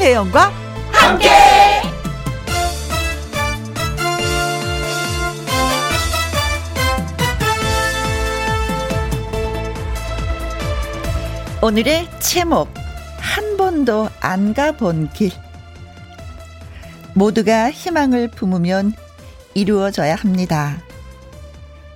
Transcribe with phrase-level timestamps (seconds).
[0.00, 0.50] 김혜영과
[0.92, 1.28] 함께.
[11.60, 12.72] 오늘의 제목
[13.18, 15.32] 한 번도 안 가본 길
[17.12, 18.94] 모두가 희망을 품으면
[19.52, 20.78] 이루어져야 합니다.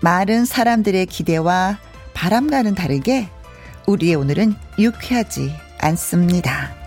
[0.03, 1.79] 많은 사람들의 기대와
[2.13, 3.31] 바람과는 다르게
[3.87, 6.84] 우리의 오늘은 유쾌하지 않습니다.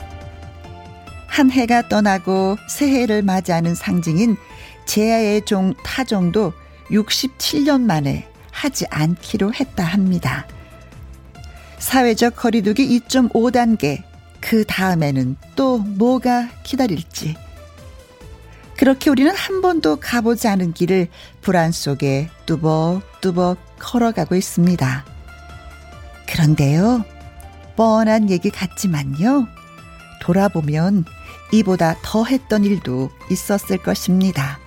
[1.28, 4.38] 한 해가 떠나고 새해를 맞이하는 상징인
[4.86, 6.54] 제야의 종 타종도
[6.90, 10.48] 67년 만에 하지 않기로 했다 합니다.
[11.78, 14.02] 사회적 거리두기 2.5단계,
[14.42, 17.36] 그 다음에는 또 뭐가 기다릴지.
[18.78, 21.08] 그렇게 우리는 한 번도 가보지 않은 길을
[21.42, 25.06] 불안 속에 뚜벅뚜벅 걸어가고 있습니다.
[26.28, 27.04] 그런데요,
[27.76, 29.48] 뻔한 얘기 같지만요,
[30.22, 31.06] 돌아보면
[31.52, 34.60] 이보다 더 했던 일도 있었을 것입니다.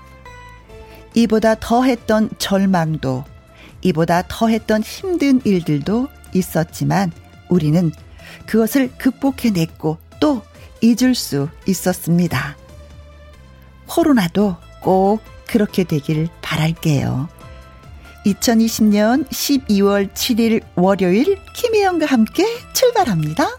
[1.14, 3.24] 이보다 더 했던 절망도,
[3.82, 7.12] 이보다 더 했던 힘든 일들도 있었지만
[7.48, 7.92] 우리는
[8.46, 10.42] 그것을 극복해냈고 또
[10.80, 12.56] 잊을 수 있었습니다.
[13.86, 17.28] 코로나도 꼭 그렇게 되길 바랄게요.
[18.24, 23.58] 2020년 12월 7일 월요일 김혜영과 함께 출발합니다.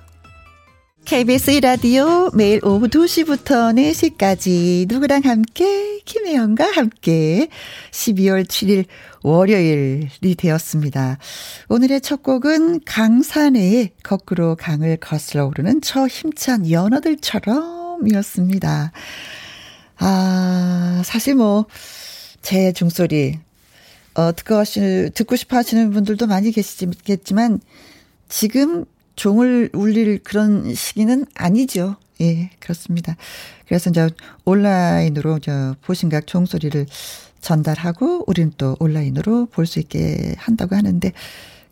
[1.05, 3.73] KBS 라디오 매일 오후 2시부터
[4.17, 7.49] 4시까지 누구랑 함께 김혜영과 함께
[7.91, 8.85] 12월 7일
[9.23, 11.17] 월요일이 되었습니다.
[11.69, 18.91] 오늘의 첫 곡은 강산의 거꾸로 강을 거슬러 오르는 저 힘찬 연어들처럼 이었습니다.
[19.97, 21.65] 아, 사실 뭐,
[22.41, 23.37] 제 중소리,
[24.15, 27.59] 어, 듣고 하시, 듣고 싶어 하시는 분들도 많이 계시겠지만,
[28.29, 28.85] 지금
[29.15, 31.95] 종을 울릴 그런 시기는 아니죠.
[32.21, 33.15] 예, 그렇습니다.
[33.67, 34.09] 그래서 이제
[34.45, 36.85] 온라인으로 저 보신각 종소리를
[37.41, 41.11] 전달하고 우리는 또 온라인으로 볼 수 있게 한다고 하는데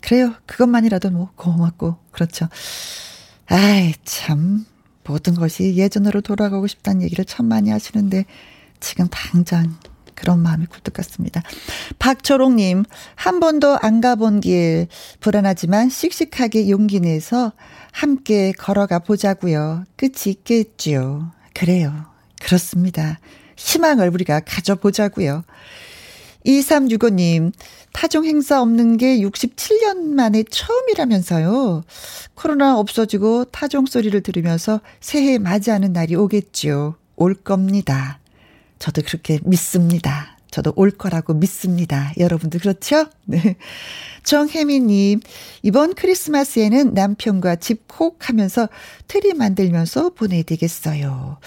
[0.02, 0.34] 그래요.
[0.48, 2.48] 그것만이라도 뭐 고맙고 그렇죠.
[3.48, 4.66] 아이 참
[5.04, 8.26] 모든 것이 예전으로 돌아가고 싶다는 얘기를 참 많이 하시는데
[8.80, 9.78] 지금 당장
[10.20, 11.42] 그런 마음이 굴뚝 같습니다.
[11.98, 12.84] 박초롱님,
[13.16, 14.88] 한 번도 안 가본 길,
[15.22, 17.54] 불안하지만 씩씩하게 용기 내서
[17.92, 19.86] 함께 걸어가 보자고요.
[19.96, 21.32] 끝이 있겠지요.
[21.54, 22.06] 그래요.
[22.42, 23.20] 그렇습니다.
[23.56, 25.44] 희망을 우리가 가져보자고요.
[26.46, 27.52] 2365님,
[27.94, 31.84] 타종 행사 없는 게 67년 만에 처음이라면서요.
[32.36, 36.96] 코로나 없어지고 타종 소리를 들으면서 새해 맞이하는 날이 오겠지요.
[37.16, 38.20] 올 겁니다.
[38.80, 40.38] 저도 그렇게 믿습니다.
[40.52, 42.12] 저도 올 거라고 믿습니다.
[42.18, 43.06] 여러분들 그렇죠?
[43.26, 43.56] 네.
[44.24, 45.20] 정혜미님,
[45.62, 48.68] 이번 크리스마스에는 남편과 집콕 하면서
[49.08, 51.38] 트리 만들면서 보내야 되겠어요.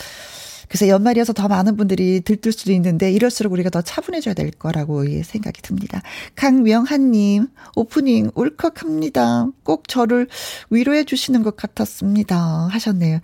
[0.69, 5.60] 그래서 연말이어서 더 많은 분들이 들뜰 수도 있는데 이럴수록 우리가 더 차분해져야 될 거라고 생각이
[5.60, 6.00] 듭니다.
[6.34, 9.48] 강명한님, 오프닝 울컥합니다.
[9.65, 10.28] 꼭 저를
[10.71, 12.69] 위로해 주시는 것 같았습니다.
[12.71, 13.21] 하셨네요.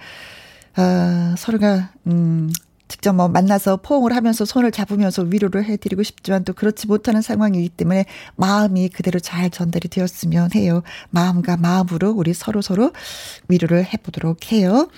[0.75, 2.51] 아, 서로가, 음,
[2.89, 8.07] 직접 뭐 만나서 포옹을 하면서 손을 잡으면서 위로를 해드리고 싶지만 또 그렇지 못하는 상황이기 때문에
[8.37, 10.83] 마음이 그대로 잘 전달이 되었으면 해요.
[11.11, 12.93] 마음과 마음으로 우리 서로 서로
[13.49, 14.89] 위로를 해보도록 해요.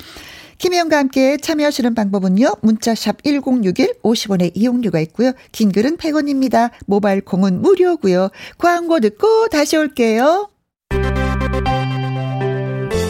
[0.59, 2.57] 김혜영과 함께 참여하시는 방법은요.
[2.61, 5.33] 문자샵 1061 50원의 이용료가 있고요.
[5.53, 6.71] 긴 글은 100원입니다.
[6.87, 8.29] 모바일 공은 무료고요.
[8.59, 10.51] 광고 듣고 다시 올게요.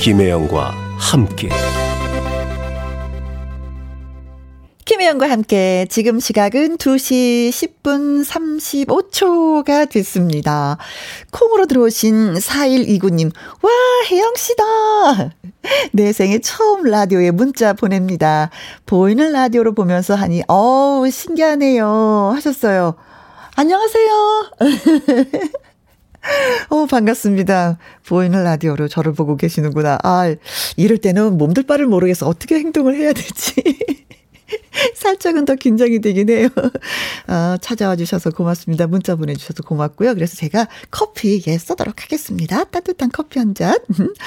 [0.00, 1.50] 김혜영과 함께
[4.90, 10.78] 김혜영과 함께 지금 시각은 2시 10분 35초가 됐습니다.
[11.30, 13.70] 콩으로 들어오신 4129님, 와,
[14.10, 15.32] 혜영씨다!
[15.92, 18.50] 내 생애 처음 라디오에 문자 보냅니다.
[18.84, 22.32] 보이는 라디오로 보면서 하니, 어우, 신기하네요.
[22.34, 22.96] 하셨어요.
[23.54, 24.50] 안녕하세요.
[26.70, 27.78] 어, 반갑습니다.
[28.08, 30.00] 보이는 라디오로 저를 보고 계시는구나.
[30.02, 30.34] 아,
[30.76, 32.26] 이럴 때는 몸둘 바를 모르겠어.
[32.26, 33.78] 어떻게 행동을 해야 되지?
[34.94, 36.48] 살짝은 더 긴장이 되긴 해요.
[37.28, 38.86] 어, 찾아와 주셔서 고맙습니다.
[38.86, 40.14] 문자 보내주셔서 고맙고요.
[40.14, 42.64] 그래서 제가 커피, 예, 쏘도록 하겠습니다.
[42.64, 43.76] 따뜻한 커피 한 잔.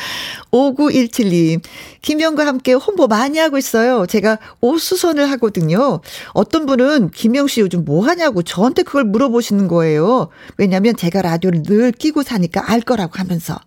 [0.51, 1.61] 5917님,
[2.01, 4.05] 김영과 함께 홍보 많이 하고 있어요.
[4.05, 6.01] 제가 옷수선을 하거든요.
[6.33, 10.27] 어떤 분은 김영 씨 요즘 뭐 하냐고 저한테 그걸 물어보시는 거예요.
[10.57, 13.59] 왜냐면 제가 라디오를 늘 끼고 사니까 알 거라고 하면서.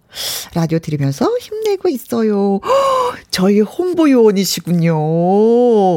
[0.55, 2.61] 라디오 들으면서 힘내고 있어요.
[3.31, 4.95] 저희 홍보 요원이시군요.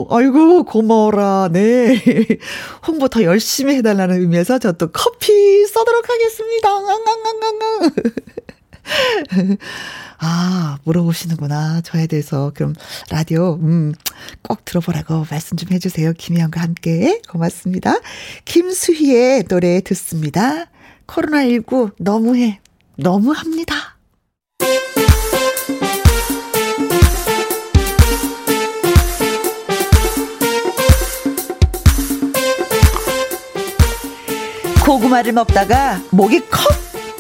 [0.10, 1.50] 아이고, 고마워라.
[1.52, 1.98] 네.
[2.88, 6.70] 홍보 더 열심히 해달라는 의미에서 저 또 커피 써도록 하겠습니다.
[10.20, 11.82] 아, 물어보시는구나.
[11.82, 12.52] 저에 대해서.
[12.54, 12.76] 그럼
[13.10, 13.94] 라디오, 음,
[14.42, 16.14] 꼭 들어보라고 말씀 좀 해주세요.
[16.14, 17.22] 김혜영과 함께.
[17.30, 17.96] 고맙습니다.
[18.46, 20.66] 김수희의 노래 듣습니다.
[21.08, 22.60] 코로나19 너무해.
[22.96, 23.99] 너무합니다.
[34.94, 36.64] 고구마를 먹다가 목이 컵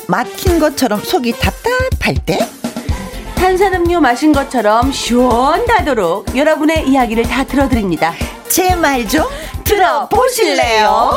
[0.07, 2.39] 막힌 것처럼 속이 답답할 때
[3.35, 8.15] 탄산음료 마신 것처럼 시원하도록 여러분의 이야기를 다 들어드립니다.
[8.47, 9.23] 제 말 좀
[9.63, 11.11] 들어보실래요?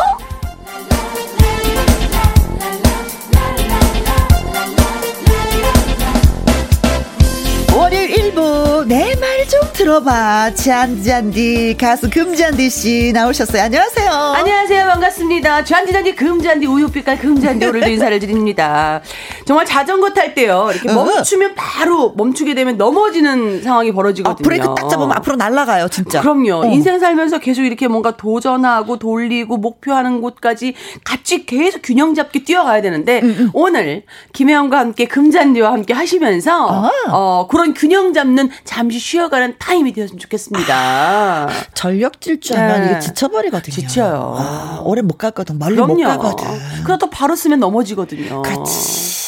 [7.76, 13.62] 월요일 일부 내 말 좀 들어봐 잔잔디 가수 금잔디 씨 나오셨어요.
[13.64, 14.10] 안녕하세요.
[14.10, 14.86] 안녕하세요.
[14.86, 15.64] 반갑습니다.
[15.64, 19.00] 잔디잔디 금잔디 우유빛깔 금잔디 오늘도 인사를 드립니다.
[19.44, 20.70] 정말 자전거 탈 때요.
[20.72, 21.04] 이렇게 어.
[21.04, 24.42] 멈추면 바로 멈추게 되면 넘어지는 상황이 아, 벌어지거든요.
[24.44, 26.20] 브레이크 딱 잡으면 앞으로 날아가요, 진짜.
[26.20, 26.62] 그럼요.
[26.62, 26.66] 어.
[26.66, 30.74] 인생 살면서 계속 이렇게 뭔가 도전하고 돌리고 목표하는 곳까지
[31.04, 36.90] 같이 계속 균형 잡게 뛰어가야 되는데 음, 오늘 김혜영과 함께 금잔디와 함께 하시면서 아.
[37.10, 41.48] 어, 그런 균형 잡는 잠시 쉬어가는 타임이 되었으면 좋겠습니다.
[41.74, 42.90] 전력 질주하면 네.
[42.90, 43.74] 이게 지쳐버리거든요.
[43.74, 44.34] 지쳐요.
[44.38, 45.58] 아, 오래 못 가거든.
[45.58, 46.18] 멀리 못 그럼요.
[46.18, 46.46] 가거든.
[46.84, 48.42] 그러다 또 바로 쓰면 넘어지거든요.
[48.42, 49.21] 그렇지.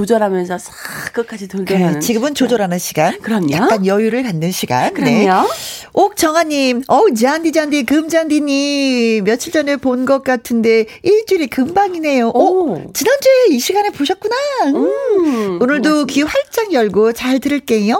[0.00, 0.74] 조절하면서 싹
[1.14, 2.00] 끝까지 돌게 그래, 하는.
[2.02, 3.18] 지금은 조절하는 시간.
[3.22, 3.50] 그럼요.
[3.52, 4.92] 약간 여유를 갖는 시간.
[4.92, 5.24] 네.
[5.24, 5.48] 그럼요.
[5.94, 9.24] 옥정아님, 어우, 잔디, 잔디, 금잔디님.
[9.24, 12.28] 며칠 전에 본 것 같은데, 일주일이 금방이네요.
[12.28, 12.92] 오, 오.
[12.92, 14.36] 지난주에 이 시간에 보셨구나.
[14.66, 14.76] 음.
[14.76, 17.98] 음, 오늘도 귀 활짝 열고 잘 들을게요.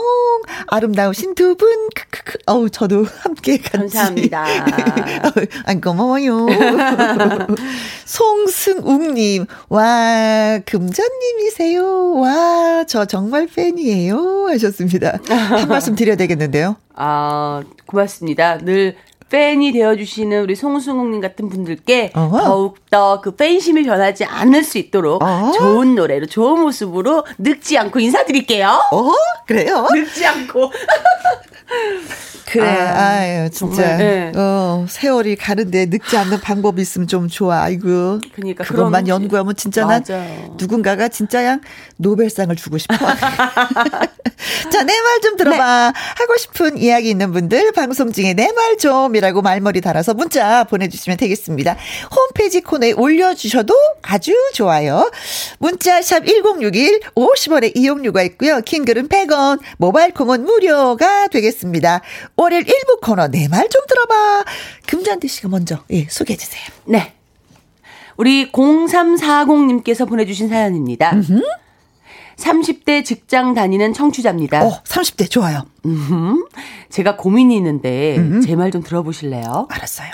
[0.67, 2.39] 아름다우신 두 분, 크크크.
[2.45, 3.73] 어우, 저도 함께 같이.
[3.79, 4.45] 감사합니다.
[5.65, 6.47] 안 고마워요.
[8.05, 11.86] 송승욱님, 와, 금전님이세요.
[11.91, 14.47] 와, 저 정말 팬이에요.
[14.49, 15.19] 하셨습니다.
[15.29, 16.77] 한 말씀 드려야 되겠는데요.
[16.95, 18.59] 아, 고맙습니다.
[18.59, 18.97] 늘
[19.29, 22.45] 팬이 되어주시는 우리 송승욱님 같은 분들께 어허.
[22.45, 25.53] 더욱더 그 팬심이 변하지 않을 수 있도록 어허.
[25.53, 28.69] 좋은 노래로 좋은 모습으로 늙지 않고 인사드릴게요.
[28.93, 29.13] 어?
[29.47, 29.87] 그래요?
[29.93, 30.71] 늙지 않고.
[32.47, 32.65] 그래.
[32.65, 33.97] 아, 아, 유 진짜.
[33.97, 34.31] 네.
[34.37, 37.63] 어, 세월이 가는데 늙지 않는 방법이 있으면 좀 좋아.
[37.63, 38.21] 아이고.
[38.35, 40.55] 그러니까 그것만 그런- 연구하면 진짜 난 맞아요.
[40.57, 41.61] 누군가가 진짜 양
[41.97, 42.95] 노벨상을 주고 싶어.
[44.71, 45.57] 자, 내 말 좀 들어봐.
[45.93, 46.01] 네.
[46.19, 51.77] 하고 싶은 이야기 있는 분들 방송 중에 내 말 좀이라고 말머리 달아서 문자 보내주시면 되겠습니다.
[52.15, 55.11] 홈페이지 코너에 올려주셔도 아주 좋아요.
[55.59, 58.61] 문자 샵 1061, 50원의 이용료가 있고요.
[58.61, 61.56] 킹글은 100원, 모바일 콩은 무료가 되겠습니다.
[62.37, 64.45] 월요일 1부 코너 내 말 좀 들어봐.
[64.87, 66.63] 금잔디 씨가 먼저 예, 소개해 주세요.
[66.85, 67.13] 네.
[68.17, 71.13] 우리 0340님께서 보내주신 사연입니다.
[72.37, 74.65] 30대 직장 다니는 청취자입니다.
[74.65, 75.63] 어, 30대 좋아요.
[75.87, 76.47] 음,
[76.91, 79.69] 제가 고민이 있는데 제 말 좀 들어보실래요?
[79.71, 80.11] 알았어요.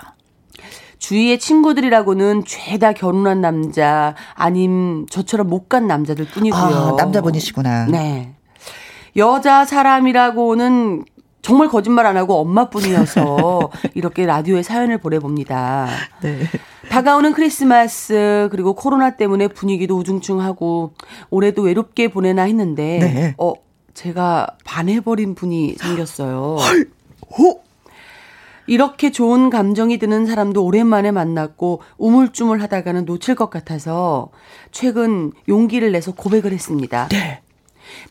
[0.99, 6.61] 주위의 친구들이라고는 죄다 결혼한 남자 아님 저처럼 못 간 남자들 뿐이고요.
[6.61, 7.87] 아, 남자분이시구나.
[7.87, 8.35] 네.
[9.17, 11.05] 여자 사람이라고는
[11.43, 15.89] 정말 거짓말 안 하고 엄마뿐이어서 이렇게 라디오에 사연을 보내봅니다.
[16.23, 16.45] 네.
[16.89, 20.95] 다가오는 크리스마스 그리고 코로나 때문에 분위기도 우중충하고
[21.31, 23.35] 올해도 외롭게 보내나 했는데 네.
[23.39, 23.55] 어
[23.93, 26.59] 제가 반해버린 분이 생겼어요.
[27.39, 27.61] 오,
[28.67, 34.31] 이렇게 좋은 감정이 드는 사람도 오랜만에 만났고 우물쭈물 하다가는 놓칠 것 같아서
[34.71, 37.09] 최근 용기를 내서 고백을 했습니다.
[37.09, 37.42] 네.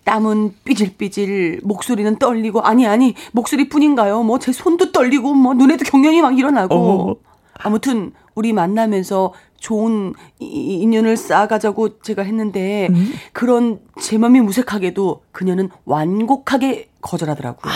[0.04, 4.24] 땀은 삐질삐질, 목소리는 떨리고, 아니, 아니, 목소리뿐인가요?
[4.24, 6.76] 뭐, 제 손도 떨리고, 뭐, 눈에도 경련이 막 일어나고.
[6.76, 7.16] 어머.
[7.56, 12.90] 아무튼, 우리 만나면서 좋은 이- 인연을 쌓아가자고 제가 했는데,
[13.34, 17.72] 그런 제 맘이 무색하게도 그녀는 완곡하게 거절하더라고요.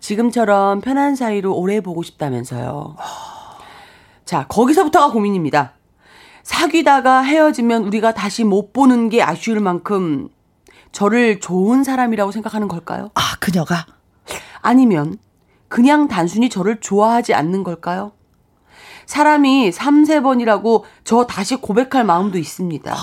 [0.00, 2.96] 지금처럼 편한 사이로 오래 보고 싶다면서요.
[4.24, 5.72] 자, 거기서부터가 고민입니다.
[6.42, 10.28] 사귀다가 헤어지면 우리가 다시 못 보는 게 아쉬울 만큼
[10.92, 13.10] 저를 좋은 사람이라고 생각하는 걸까요?
[13.14, 13.86] 아, 그녀가.
[14.60, 15.16] 아니면
[15.68, 18.12] 그냥 단순히 저를 좋아하지 않는 걸까요?
[19.06, 22.94] 사람이 3, 4번이라고 저 다시 고백할 마음도 있습니다.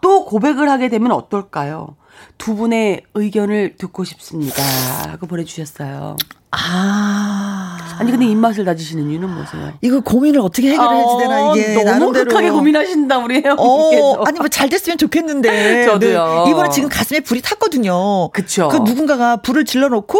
[0.00, 1.96] 또 고백을 하게 되면 어떨까요?
[2.38, 4.62] 두 분의 의견을 듣고 싶습니다.
[5.10, 6.16] 하고 보내주셨어요.
[6.50, 7.76] 아.
[7.98, 9.72] 아니, 근데 입맛을 다지시는 이유는 뭐세요?
[9.82, 11.72] 이거 고민을 어떻게 해결해야지 되나, 이게.
[11.72, 12.24] 어, 너무 나름대로.
[12.28, 14.10] 극하게 고민하신다, 우리 혜영님께서.
[14.12, 15.84] 어, 아니, 뭐 잘 됐으면 좋겠는데.
[15.86, 16.44] 저도요.
[16.46, 18.30] 네, 이번에 지금 가슴에 불이 탔거든요.
[18.30, 18.68] 그쵸.
[18.68, 20.18] 그 누군가가 불을 질러놓고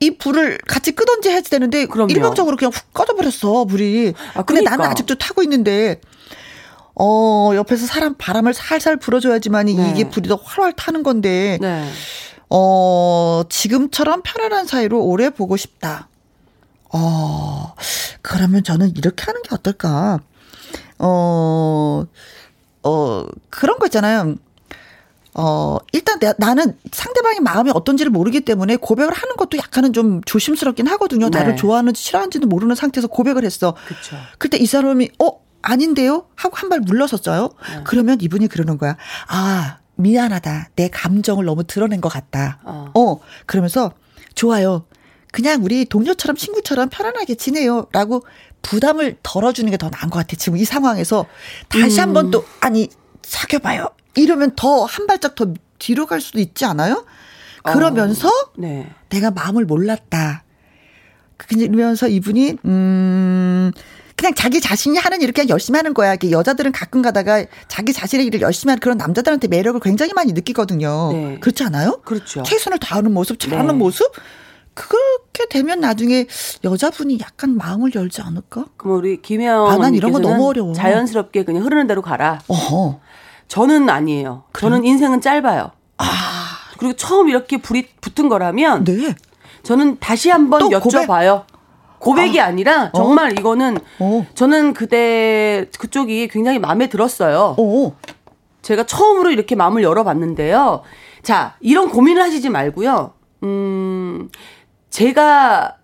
[0.00, 2.10] 이 불을 같이 끄던지 해야 되는데 그럼요.
[2.12, 4.14] 일방적으로 그냥 훅 꺼져버렸어, 불이.
[4.34, 4.76] 아, 근데 그러니까.
[4.76, 6.00] 나는 아직도 타고 있는데
[6.94, 9.90] 어, 옆에서 사람 바람을 살살 불어줘야지만이 네.
[9.90, 11.88] 이게 불이 더 활활 타는 건데 네.
[12.48, 16.08] 어, 지금처럼 편안한 사이로 오래 보고 싶다.
[16.92, 17.74] 어,
[18.22, 20.20] 그러면 저는 이렇게 하는 게 어떨까?
[20.98, 22.04] 어,
[22.82, 24.34] 어, 그런 거 있잖아요.
[25.34, 30.88] 어, 일단 내, 나는 상대방의 마음이 어떤지를 모르기 때문에 고백을 하는 것도 약간은 좀 조심스럽긴
[30.88, 31.30] 하거든요.
[31.30, 31.38] 네.
[31.38, 33.76] 나를 좋아하는지 싫어하는지도 모르는 상태에서 고백을 했어.
[33.86, 34.16] 그쵸.
[34.38, 36.26] 그때 이 사람이, 어, 아닌데요?
[36.36, 37.50] 하고 한 발 물러섰어요.
[37.68, 37.80] 네.
[37.84, 38.96] 그러면 이분이 그러는 거야.
[39.28, 40.70] 아, 미안하다.
[40.76, 42.60] 내 감정을 너무 드러낸 것 같다.
[42.64, 42.90] 어.
[42.94, 43.92] 어, 그러면서
[44.34, 44.86] 좋아요.
[45.32, 47.86] 그냥 우리 동료처럼 친구처럼 편안하게 지내요.
[47.92, 48.24] 라고
[48.62, 50.36] 부담을 덜어주는 게 더 나은 것 같아.
[50.36, 51.26] 지금 이 상황에서
[51.68, 52.02] 다시 음.
[52.02, 52.88] 한번 또, 아니,
[53.22, 53.88] 사귀어봐요.
[54.16, 57.04] 이러면 더 한 발짝 더 뒤로 갈 수도 있지 않아요?
[57.64, 58.90] 그러면서 어, 네.
[59.08, 60.44] 내가 마음을 몰랐다.
[61.36, 63.70] 그러면서 이분이 음
[64.20, 66.14] 그냥 자기 자신이 하는 일을 그냥 열심히 하는 거야.
[66.30, 71.12] 여자들은 가끔 가다가 자기 자신의 일을 열심히 하는 그런 남자들한테 매력을 굉장히 많이 느끼거든요.
[71.12, 71.38] 네.
[71.40, 72.02] 그렇지 않아요?
[72.04, 72.42] 그렇죠.
[72.42, 73.72] 최선을 다하는 모습, 잘하는 네.
[73.72, 74.12] 모습?
[74.74, 76.26] 그렇게 되면 나중에
[76.62, 78.66] 여자분이 약간 마음을 열지 않을까?
[78.76, 80.74] 그럼 우리 김혜영 아, 난 이런 거 너무 어려워.
[80.74, 82.40] 자연스럽게 그냥 흐르는 대로 가라.
[82.46, 83.00] 어허.
[83.48, 84.44] 저는 아니에요.
[84.52, 84.70] 그래요?
[84.70, 85.70] 저는 인생은 짧아요.
[85.96, 86.04] 아.
[86.78, 89.14] 그리고 처음 이렇게 불이 붙은 거라면 네.
[89.62, 90.82] 저는 다시 한번 여쭤봐요.
[90.82, 91.46] 고백?
[92.26, 92.50] 이 아.
[92.50, 92.96] 니라 어?
[92.96, 93.34] 정말 어?
[93.38, 94.26] 이거는 어.
[94.34, 97.54] 저는 그때 그쪽이 굉장히 마음에 들었어요.
[97.58, 97.96] 어.
[98.62, 100.82] 제가 처음으로 이렇게 마음을 열어봤는데요.
[101.22, 103.12] 자, 이런 고민을 하시지 말고요.
[103.42, 104.28] 음,
[104.90, 105.76] 제가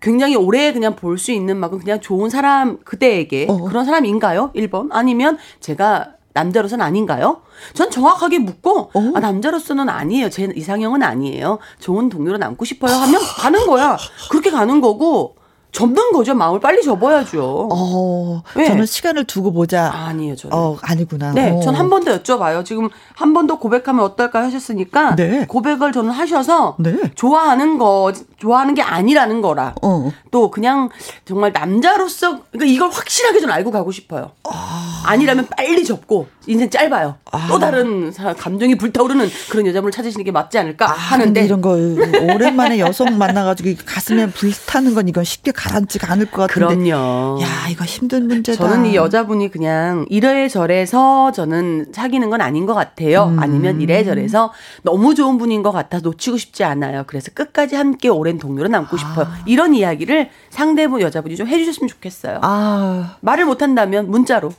[0.00, 3.56] 굉장히 오래 그냥 볼 수 있는 만큼 그냥 좋은 사람 그대에게 어.
[3.64, 4.52] 그런 사람인가요?
[4.54, 4.88] 1번.
[4.90, 7.42] 아니면 제가 남자로서는 아닌가요?
[7.74, 9.12] 전 정확하게 묻고 어?
[9.14, 10.30] 아 남자로서는 아니에요.
[10.30, 11.58] 제 이상형은 아니에요.
[11.78, 13.96] 좋은 동료로 남고 싶어요 하면 가는 거야.
[14.30, 15.36] 그렇게 가는 거고
[15.72, 16.34] 접는 거죠.
[16.34, 17.68] 마음을 빨리 접어야죠.
[17.72, 18.66] 어, 네.
[18.66, 19.90] 저는 시간을 두고 보자.
[19.90, 20.54] 아니에요, 저는.
[20.54, 21.32] 어, 아니구나.
[21.32, 22.62] 네, 전 한 번 더 여쭤봐요.
[22.62, 25.46] 지금 한 번 더 고백하면 어떨까 하셨으니까 네.
[25.46, 26.94] 고백을 저는 하셔서 네.
[27.14, 28.12] 좋아하는 거,
[28.42, 29.76] 좋아하는 게 아니라는 거라.
[29.82, 30.10] 어.
[30.32, 30.88] 또 그냥
[31.24, 34.32] 정말 남자로서 그러니까 이걸 확실하게 좀 알고 가고 싶어요.
[34.42, 35.04] 아.
[35.06, 37.18] 아니라면 빨리 접고 인생 짧아요.
[37.30, 37.46] 아.
[37.48, 41.70] 또 다른 사람 감정이 불타오르는 그런 여자분을 찾으시는 게 맞지 않을까 아, 하는데 이런 거
[41.70, 46.74] 오랜만에 여성 만나가지고 가슴에 불타는 건 이건 쉽게 가라앉지가 않을 것 같은데.
[46.74, 47.40] 그럼요.
[47.42, 48.58] 야 이거 힘든 문제다.
[48.58, 53.26] 저는 이 여자분이 그냥 이래저래서 저는 사귀는 건 아닌 것 같아요.
[53.26, 53.38] 음.
[53.38, 57.04] 아니면 이래저래서 너무 좋은 분인 것 같아 놓치고 싶지 않아요.
[57.06, 58.98] 그래서 끝까지 함께 오랜 동료로 남고 아.
[58.98, 59.28] 싶어요.
[59.46, 62.38] 이런 이야기를 상대분 여자분이 좀 해주셨으면 좋겠어요.
[62.42, 63.16] 아.
[63.20, 64.52] 말을 못한다면 문자로.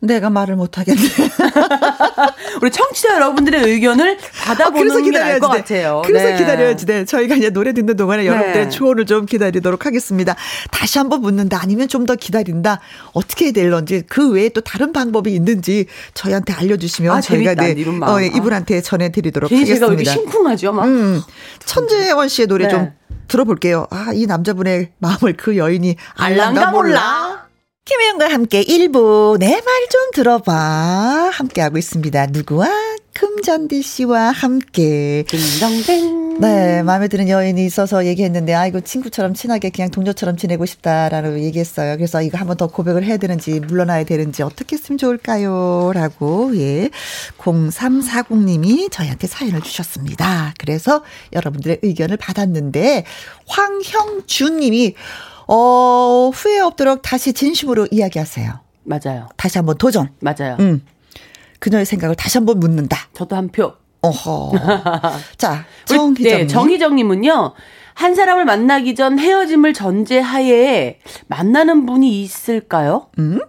[0.00, 1.00] 내가 말을 못하겠네.
[2.62, 6.02] 우리 청취자 여러분들의 의견을 받아보는 어, 게 나을 것 같아요.
[6.06, 6.36] 그래서 네.
[6.36, 6.86] 기다려야지.
[6.86, 7.04] 네.
[7.04, 8.28] 저희가 이제 노래 듣는 동안에 네.
[8.28, 10.36] 여러분들의 조언을 좀 기다리도록 하겠습니다.
[10.70, 12.80] 다시 한번 묻는다 아니면 좀 더 기다린다
[13.12, 18.22] 어떻게 해야 될런지 그 외에 또 다른 방법이 있는지 저희한테 알려주시면 아, 저희가 네, 어,
[18.22, 19.86] 예, 이분한테 전해드리도록 하겠습니다.
[19.86, 20.72] 제가 왜 심쿵하죠?
[20.72, 20.84] 막.
[20.86, 21.20] 음,
[21.66, 22.70] 천재원 씨의 노래 네.
[22.70, 22.92] 좀
[23.28, 23.86] 들어볼게요.
[23.90, 27.46] 아, 이 남자분의 마음을 그 여인이 알랑가 몰라.
[27.84, 30.52] 김혜영과 함께 1부 내 말 좀 들어봐
[31.32, 32.26] 함께하고 있습니다.
[32.26, 32.68] 누구와?
[33.18, 35.24] 금잔디 씨와 함께.
[35.26, 36.38] 딩동댕.
[36.38, 41.96] 네, 마음에 드는 여인이 있어서 얘기했는데, 아이고, 친구처럼 친하게 그냥 동료처럼 지내고 싶다라고 얘기했어요.
[41.96, 45.90] 그래서 이거 한번 더 고백을 해야 되는지, 물러나야 되는지, 어떻게 했으면 좋을까요?
[45.94, 46.90] 라고, 예.
[47.38, 50.54] 0340님이 저희한테 사연을 주셨습니다.
[50.56, 53.04] 그래서 여러분들의 의견을 받았는데,
[53.48, 54.94] 황형준 님이
[55.48, 58.60] 어, 후회 없도록 다시 진심으로 이야기하세요.
[58.84, 59.28] 맞아요.
[59.36, 60.10] 다시 한번 도전.
[60.20, 60.56] 맞아요.
[60.60, 60.82] 음.
[61.58, 62.98] 그녀의 생각을 다시 한번 묻는다.
[63.12, 63.72] 저도 한 표.
[64.02, 64.52] 어허.
[65.36, 66.38] 자, 정희정.
[66.38, 67.52] 네, 정희정님은요.
[67.94, 73.08] 한 사람을 만나기 전 헤어짐을 전제하에 만나는 분이 있을까요?
[73.18, 73.40] 음?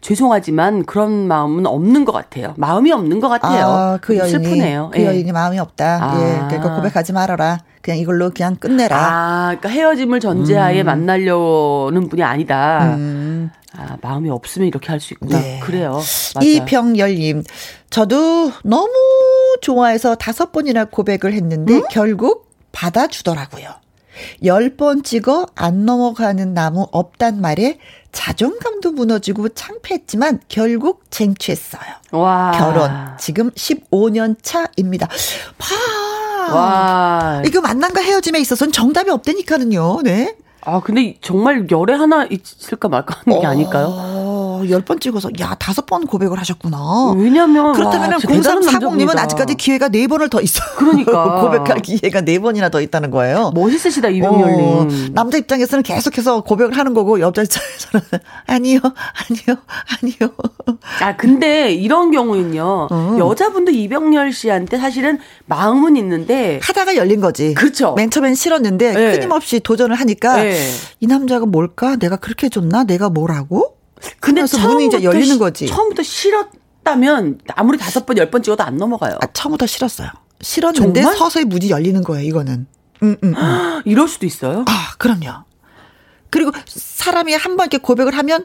[0.00, 2.54] 죄송하지만 그런 마음은 없는 것 같아요.
[2.56, 3.66] 마음이 없는 것 같아요.
[3.66, 4.90] 아, 그 여인이, 슬프네요.
[4.92, 5.06] 그 예.
[5.06, 5.98] 여인이 마음이 없다.
[6.02, 6.20] 아.
[6.20, 7.58] 예, 그러니까 고백하지 말아라.
[7.82, 8.96] 그냥 이걸로 그냥 끝내라.
[8.96, 10.86] 아, 그러니까 헤어짐을 전제하에 음.
[10.86, 12.94] 만나려는 분이 아니다.
[12.96, 13.50] 음.
[13.76, 15.38] 아, 마음이 없으면 이렇게 할 수 있구나.
[15.40, 15.60] 네.
[15.62, 16.00] 그래요.
[16.42, 17.44] 이병열님,
[17.90, 18.92] 저도 너무
[19.60, 21.82] 좋아해서 다섯 번이나 고백을 했는데 음?
[21.90, 23.74] 결국 받아주더라고요.
[24.44, 27.78] 열 번 찍어 안 넘어가는 나무 없단 말에
[28.10, 31.82] 자존감도 무너지고 창피했지만 결국 쟁취했어요.
[32.10, 32.50] 와.
[32.56, 35.06] 결혼 지금 15년 차입니다.
[35.06, 35.66] 봐.
[36.54, 37.42] 와.
[37.46, 40.02] 이거 만남과 헤어짐에 있어서는 정답이 없다니까는요.
[40.02, 40.36] 네.
[40.62, 43.88] 아, 근데 정말 열에 하나 있을까 말까 하는 게 어, 아닐까요?
[44.58, 47.12] 어, 10번 찍어서, 야, 다섯 번 고백을 하셨구나.
[47.16, 47.72] 왜냐면.
[47.72, 50.60] 그렇다면 0340님은 아직까지 기회가 네 번을 더 있어.
[50.76, 51.40] 그러니까.
[51.42, 53.52] 고백할 기회가 네 번이나 더 있다는 거예요.
[53.54, 54.60] 멋있으시다, 이병열님.
[54.60, 59.58] 어, 남자 입장에서는 계속해서 고백을 하는 거고, 여자 입장에서는, 아니요, 아니요,
[60.02, 60.32] 아니요.
[61.00, 63.18] 아, 근데 이런 경우는요, 음.
[63.18, 66.58] 여자분도 이병열 씨한테 사실은 마음은 있는데.
[66.62, 67.54] 하다가 열린 거지.
[67.54, 67.94] 그렇죠.
[67.94, 69.12] 맨 처음엔 싫었는데, 네.
[69.12, 70.58] 끊임없이 도전을 하니까, 네.
[71.00, 71.96] 이 남자가 뭘까?
[71.96, 72.84] 내가 그렇게 줬나?
[72.84, 73.77] 내가 뭐라고?
[74.20, 75.66] 근데 처음부터 문이 이제 열리는 거지.
[75.66, 79.18] 처음부터 싫었다면 아무리 다섯 번, 열 번 찍어도 안 넘어가요.
[79.20, 80.08] 아, 처음부터 싫었어요.
[80.40, 81.16] 싫었는데 정말?
[81.16, 82.66] 서서히 문이 열리는 거예요, 이거는.
[83.02, 83.82] 음, 음, 음.
[83.86, 84.64] 이럴 수도 있어요?
[84.66, 85.44] 아, 그럼요.
[86.30, 88.44] 그리고 사람이 한 번 이렇게 고백을 하면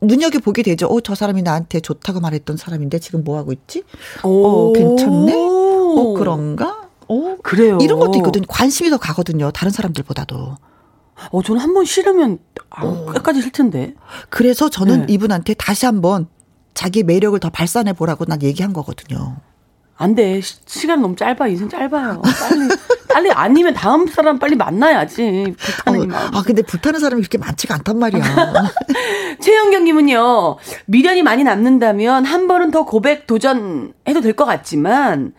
[0.00, 0.86] 눈여겨보게 되죠.
[0.86, 3.82] 어, 저 사람이 나한테 좋다고 말했던 사람인데 지금 뭐 하고 있지?
[4.22, 4.46] 오.
[4.46, 5.32] 어, 괜찮네?
[5.34, 6.82] 어, 그런가?
[7.08, 7.78] 어, 그래요.
[7.80, 8.44] 이런 것도 있거든요.
[8.48, 9.50] 관심이 더 가거든요.
[9.52, 10.56] 다른 사람들보다도.
[11.30, 12.38] 어, 저는 한 번 싫으면
[12.70, 13.06] 아, 어.
[13.06, 13.94] 끝까지 싫던데.
[14.30, 15.12] 그래서 저는 네.
[15.14, 16.26] 이분한테 다시 한번
[16.74, 19.36] 자기 매력을 더 발산해 보라고 난 얘기한 거거든요.
[19.96, 20.40] 안 돼.
[20.40, 21.46] 시 간 너무 짧아.
[21.46, 22.20] 인생 짧아요.
[22.22, 22.68] 빨리,
[23.08, 25.54] 빨리 아니면 다음 사람 빨리 만나야지.
[25.56, 28.22] 불타는 어, 아, 근데 불타는 사람이 그렇게 많지가 않단 말이야.
[29.40, 35.32] 최영경님은요, 미련이 많이 남는다면 한 번은 더 고백 도전해도 될 것 같지만,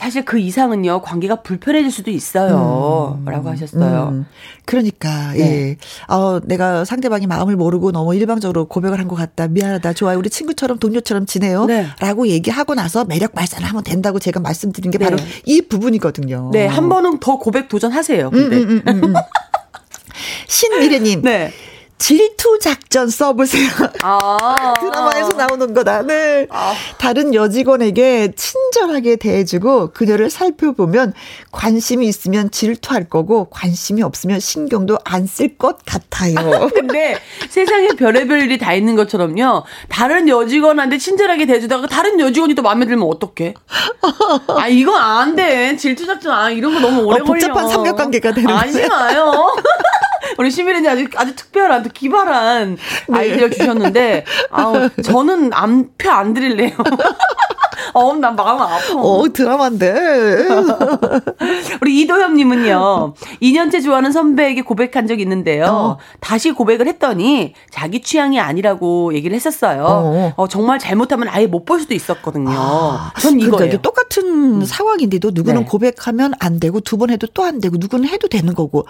[0.00, 3.18] 사실 그 이상은요 관계가 불편해질 수도 있어요.
[3.20, 4.08] 음, 라고 하셨어요.
[4.12, 4.26] 음,
[4.64, 5.40] 그러니까 네.
[5.40, 5.76] 예.
[6.08, 9.46] 어 내가 상대방이 마음을 모르고 너무 일방적으로 고백을 한 것 같다.
[9.48, 9.92] 미안하다.
[9.92, 10.16] 좋아요.
[10.16, 11.66] 우리 친구처럼 동료처럼 지내요.
[11.66, 11.86] 네.
[12.00, 15.04] 라고 얘기하고 나서 매력 발산을 하면 된다고 제가 말씀드린 게 네.
[15.04, 16.48] 바로 이 부분이거든요.
[16.52, 18.30] 네, 한 번은 더 고백 도전하세요.
[18.30, 18.56] 근데.
[18.56, 19.14] 음, 음, 음, 음
[20.48, 21.22] 신미래님.
[21.22, 21.52] 네.
[22.00, 23.68] 질투 작전 써보세요.
[24.02, 24.74] 아.
[24.80, 26.00] 드라마에서 나오는 거다.
[26.02, 26.46] 네.
[26.48, 26.72] 아.
[26.96, 31.12] 다른 여직원에게 친절하게 대해주고 그녀를 살펴보면
[31.52, 36.68] 관심이 있으면 질투할 거고 관심이 없으면 신경도 안 쓸 것 같아요.
[36.74, 37.16] 근데
[37.50, 39.64] 세상에 별의별 일이 다 있는 것처럼요.
[39.90, 43.54] 다른 여직원한테 친절하게 대해주다가 다른 여직원이 또 마음에 들면 어떡해?
[44.56, 45.76] 아, 이건 안 돼.
[45.76, 47.46] 질투 작전, 아, 이런 거 너무 오래 어, 걸려.
[47.46, 48.50] 복잡한 삼각관계가 되는.
[48.50, 49.54] 아지 마요.
[50.40, 52.78] 우리 시민이 아주 아주 특별한 또 기발한
[53.08, 53.18] 네.
[53.18, 56.70] 아이디어 주셨는데 아우 저는 안 표 안 드릴래요.
[57.94, 58.78] 어, 난 마음 아파.
[58.96, 60.46] 어, 드라마인데.
[61.82, 65.64] 우리 이도엽님은요, 2년째 좋아하는 선배에게 고백한 적 있는데요.
[65.66, 65.98] 어.
[66.20, 69.84] 다시 고백을 했더니 자기 취향이 아니라고 얘기를 했었어요.
[69.84, 72.50] 어, 어 정말 잘못하면 아예 못 볼 수도 있었거든요.
[72.52, 73.58] 아, 전 그러니까 이거예요.
[73.58, 74.64] 그러니까 똑같은 음.
[74.64, 75.66] 상황인데도 누구는 네.
[75.66, 78.86] 고백하면 안 되고 두 번 해도 또 안 되고 누구는 해도 되는 거고.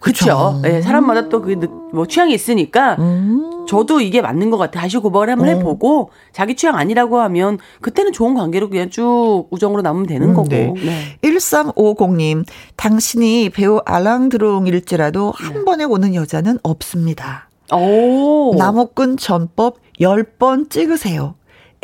[0.00, 0.58] 그렇죠.
[0.62, 1.54] 네, 사람마다 또 그
[1.94, 3.66] 뭐 취향이 있으니까 음.
[3.68, 4.82] 저도 이게 맞는 것 같아요.
[4.82, 5.50] 다시 고백을 한번 어.
[5.52, 10.34] 해보고 자기 취향 아니라고 하면 그때는 좋은 관 계로 그냥 쭉 우정으로 남으면 되는 음,
[10.34, 10.48] 거고.
[10.48, 10.72] 네.
[10.84, 11.18] 네.
[11.22, 12.44] 1350님,
[12.76, 15.64] 당신이 배우 알랑드롱일지라도 한 네.
[15.64, 17.48] 번에 오는 여자는 없습니다.
[17.72, 18.54] 오.
[18.56, 21.34] 나무꾼 전법 10번 찍으세요.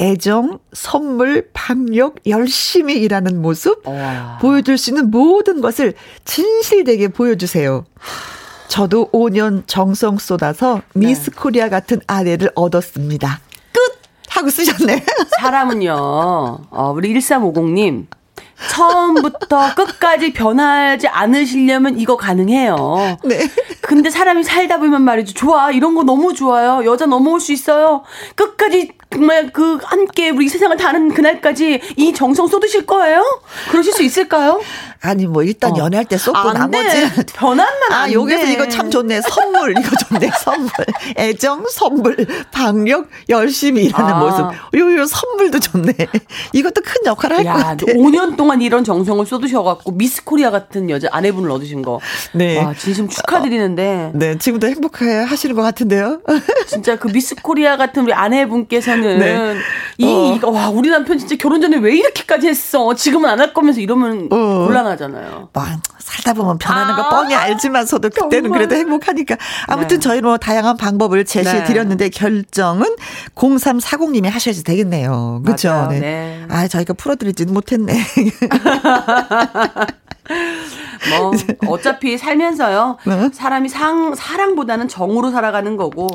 [0.00, 4.38] 애정, 선물, 박력, 열심히 일하는 모습, 와.
[4.40, 5.92] 보여줄 수 있는 모든 것을
[6.24, 7.84] 진실되게 보여주세요.
[8.68, 11.08] 저도 5년 정성 쏟아서 네.
[11.08, 13.40] 미스 코리아 같은 아내를 얻었습니다.
[14.30, 15.04] 하고 쓰셨네.
[15.40, 15.92] 사람은요,
[16.70, 18.06] 어, 우리 1350님.
[18.68, 23.16] 처음부터 끝까지 변하지 않으시려면 이거 가능해요.
[23.24, 23.48] 네.
[23.80, 25.32] 근데 사람이 살다 보면 말이죠.
[25.32, 25.70] 좋아.
[25.70, 26.84] 이런 거 너무 좋아요.
[26.84, 28.02] 여자 넘어올 수 있어요.
[28.34, 33.22] 끝까지 정말 그 함께 우리 세상을 다는 그날까지 이 정성 쏟으실 거예요?
[33.70, 34.60] 그러실 수 있을까요?
[35.02, 35.78] 아니 뭐 일단 어.
[35.78, 36.88] 연애할 때 쏟고 나머지
[37.34, 39.22] 변한만 아 여기서 이거 참 좋네.
[39.22, 39.72] 선물.
[39.78, 40.30] 이거 좋네.
[40.44, 40.70] 선물.
[41.16, 44.18] 애정 선물 방력 열심히 일하는 아.
[44.20, 44.44] 모습.
[44.74, 45.92] 요요 선물도 좋네.
[46.52, 47.76] 이것도 큰 역할을 할 것 같아.
[47.86, 51.98] 5년 동안 이런 정성을 쏟으셔갖고 미스 코리아 같은 여자 아내분을 얻으신 거.
[52.34, 52.62] 네.
[52.62, 54.10] 와 진심 축하드리는데.
[54.14, 56.20] 네 지금도 행복해 하시는 것 같은데요?
[56.68, 59.56] 진짜 그 미스 코리아 같은 우리 아내분께서는 네.
[59.98, 60.34] 이 어.
[60.34, 64.28] 이거 와 우리 남편 진짜 결혼 전에 왜 이렇게까지 했어 지금은 안 할 거면서 이러면
[64.30, 64.66] 어.
[64.66, 65.48] 곤란하잖아요.
[65.52, 65.66] 막
[65.98, 68.58] 살다 보면 변하는 아, 거 뻔히 알지만서도 그때는 정말.
[68.58, 69.36] 그래도 행복하니까
[69.66, 70.00] 아무튼 네.
[70.00, 72.10] 저희는 뭐 다양한 방법을 제시해 드렸는데 네.
[72.10, 72.96] 결정은
[73.34, 75.42] 0340님이 하셔야지 되겠네요.
[75.44, 75.86] 그렇죠?
[75.90, 76.00] 네.
[76.00, 76.46] 네.
[76.50, 77.98] 아 저희가 풀어드리지는 못했네.
[81.10, 81.32] 뭐
[81.72, 83.30] 어차피 살면서요 네?
[83.32, 86.08] 사람이 상 사랑보다는 정으로 살아가는 거고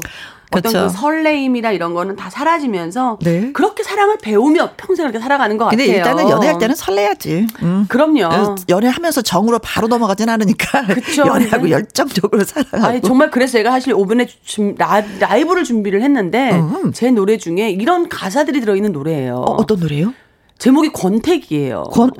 [0.51, 0.83] 어떤 그쵸.
[0.83, 3.51] 그 설레임이나 이런 거는 다 사라지면서 네.
[3.51, 6.03] 그렇게 사랑을 배우며 평생 이렇게 살아가는 것 근데 같아요.
[6.03, 7.47] 근데 일단은 연애할 때는 설레야지.
[7.63, 7.85] 음.
[7.89, 8.55] 그럼요.
[8.69, 11.23] 연애하면서 정으로 바로 넘어가진 않으니까 그쵸.
[11.25, 12.85] 연애하고 열정적으로 살아가고.
[12.85, 16.91] 아니, 정말 그래서 제가 사실 오븐에 준, 라, 라이브를 준비를 했는데 음.
[16.93, 19.35] 제 노래 중에 이런 가사들이 들어있는 노래예요.
[19.35, 20.13] 어, 떤 노래요?
[20.57, 21.83] 제목이 권태기예요.
[21.91, 22.11] 권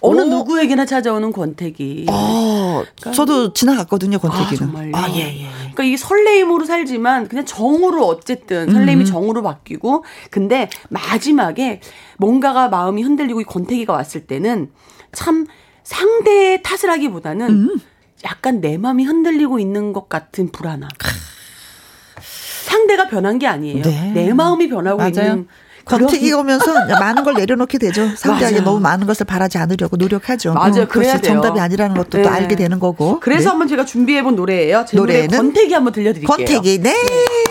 [0.00, 0.24] 어느 오.
[0.24, 2.06] 누구에게나 찾아오는 권태기.
[2.08, 4.54] 어, 그러니까 저도 지나갔거든요, 권태기는.
[4.54, 4.92] 아, 정말요?
[4.94, 5.48] 아, 예, 예, 예.
[5.60, 9.06] 그러니까 이게 설레임으로 살지만 그냥 정으로 어쨌든 설레임이 음.
[9.06, 11.80] 정으로 바뀌고 근데 마지막에
[12.18, 14.70] 뭔가가 마음이 흔들리고 이 권태기가 왔을 때는
[15.12, 15.46] 참
[15.84, 17.80] 상대의 탓을 하기보다는 음.
[18.24, 20.88] 약간 내 마음이 흔들리고 있는 것 같은 불안함.
[22.64, 23.82] 상대가 변한 게 아니에요.
[23.82, 24.12] 네.
[24.12, 25.10] 내 마음이 변하고 맞아요.
[25.10, 25.48] 있는
[25.88, 28.08] 권태기가 오면서 많은 걸 내려놓게 되죠.
[28.16, 30.54] 상대에게 너무 많은 것을 바라지 않으려고 노력하죠.
[30.54, 30.82] 맞아요.
[30.82, 31.34] 음, 그래야 돼요.
[31.34, 32.22] 정답이 아니라는 것도 네.
[32.22, 33.20] 또 알게 되는 거고.
[33.20, 33.48] 그래서 네.
[33.50, 34.84] 한번 제가 준비해본 노래예요.
[34.86, 36.36] 제 노래는 노래 권태기 한번 들려드릴게요.
[36.36, 36.92] 권태기, 네.
[36.92, 37.48] 네.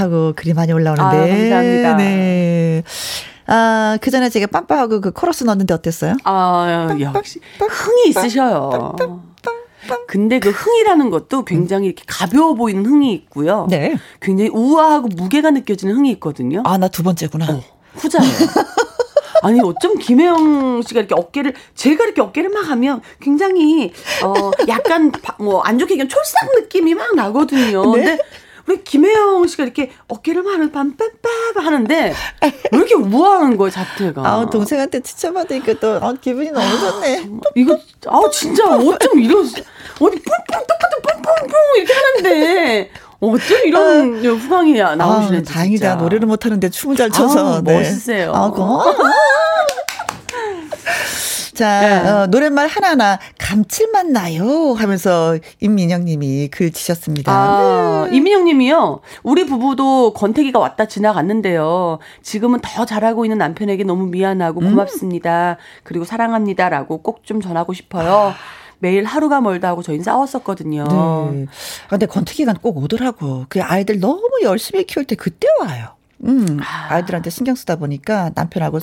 [0.00, 1.02] 좋다고 글이 많이 올라오는데.
[1.02, 1.96] 아, 감사합니다.
[1.96, 2.82] 네.
[3.46, 6.14] 아, 그 전에 제가 빰빠하고 그 코러스 넣었는데 어땠어요?
[6.24, 8.96] 아, 역시 흥이 있으셔요.
[10.06, 13.66] 근데 그 흥이라는 것도 굉장히 이렇게 가벼워 보이는 흥이 있고요.
[13.68, 13.96] 네.
[14.20, 16.62] 굉장히 우아하고 무게가 느껴지는 흥이 있거든요.
[16.64, 17.46] 아, 나 두 번째구나.
[17.50, 17.62] 어,
[17.94, 18.30] 후자예요.
[19.42, 23.90] 아니 어쩜 김혜영 씨가 이렇게 어깨를 제가 이렇게 어깨를 막 하면 굉장히
[24.22, 27.82] 어 약간 뭐 안 좋게 얘기하면 촐싹 느낌이 막 나거든요.
[27.96, 28.02] 네?
[28.04, 28.18] 근데
[28.70, 34.22] 우리 김혜영 씨가 이렇게 어깨를 막 하는 빰빰빰 하는데 왜 이렇게 우아한 거예요 자태가.
[34.24, 37.28] 아, 동생한테 칭찬받으니까 또 아, 기분이 너무 좋네.
[37.56, 39.62] 이거 아우 진짜 어쩜 이런 어디
[39.98, 45.88] 뿜뿜 똑같은 뿜뿜뿜 이렇게 하는데 어쩜 이런 후광이 나오시는지 아, 다행이다.
[45.90, 45.94] 진짜.
[45.96, 47.54] 노래를 못하는데 춤을 잘 춰서.
[47.56, 47.74] 아우, 네.
[47.76, 48.32] 멋있어요.
[48.32, 48.94] 아, 고마워.
[51.60, 52.08] 자, 네.
[52.08, 57.30] 어, 노랫말 하나하나 감칠맛 나요 하면서 임민영 님이 글 치셨습니다.
[57.30, 59.00] 아, 이민영 님이요.
[59.22, 61.98] 우리 부부도 권태기가 왔다 지나갔는데요.
[62.22, 64.70] 지금은 더 잘하고 있는 남편에게 너무 미안하고 음.
[64.70, 65.58] 고맙습니다.
[65.84, 68.32] 그리고 사랑합니다라고 꼭 좀 전하고 싶어요.
[68.78, 70.84] 매일 하루가 멀다 하고 저희는 싸웠었거든요.
[71.32, 71.46] 네.
[71.86, 73.44] 아, 근데 권태기가 꼭 오더라고.
[73.50, 75.88] 그 아이들 너무 열심히 키울 때 그때 와요.
[76.24, 78.80] 음, 아이들한테 신경 쓰다 보니까 남편하고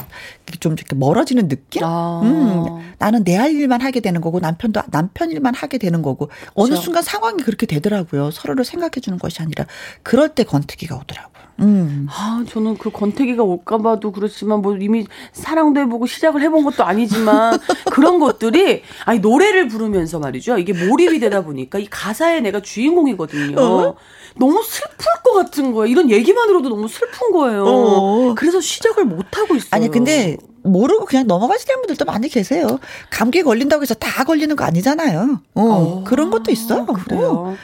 [0.59, 1.83] 좀 이렇게 멀어지는 느낌?
[1.85, 2.21] 아.
[2.23, 6.69] 음, 나는 내 할 일만 하게 되는 거고 남편도 남편 일만 하게 되는 거고 어느
[6.69, 6.81] 그렇죠.
[6.81, 8.31] 순간 상황이 그렇게 되더라고요.
[8.31, 9.65] 서로를 생각해 주는 것이 아니라
[10.03, 11.37] 그럴 때 권태기가 오더라고요.
[11.59, 12.07] 음.
[12.09, 17.57] 아, 저는 그 권태기가 올까봐도 그렇지만 뭐 이미 사랑도 해보고 시작을 해본 것도 아니지만
[17.91, 20.57] 그런 것들이 아니 노래를 부르면서 말이죠.
[20.59, 23.59] 이게 몰입이 되다 보니까 이 가사에 내가 주인공이거든요.
[23.59, 23.95] 어?
[24.39, 25.91] 너무 슬플 것 같은 거예요.
[25.91, 27.65] 이런 얘기만으로도 너무 슬픈 거예요.
[27.65, 28.35] 어.
[28.35, 29.69] 그래서 시작을 못 하고 있어요.
[29.71, 32.79] 아니 근데 모르고 그냥 넘어가시는 분들도 많이 계세요.
[33.09, 35.39] 감기 걸린다고 해서 다 걸리는 거 아니잖아요.
[35.55, 36.85] 어, 어, 그런 것도 있어요.
[36.85, 37.29] 그래요.
[37.29, 37.55] 어,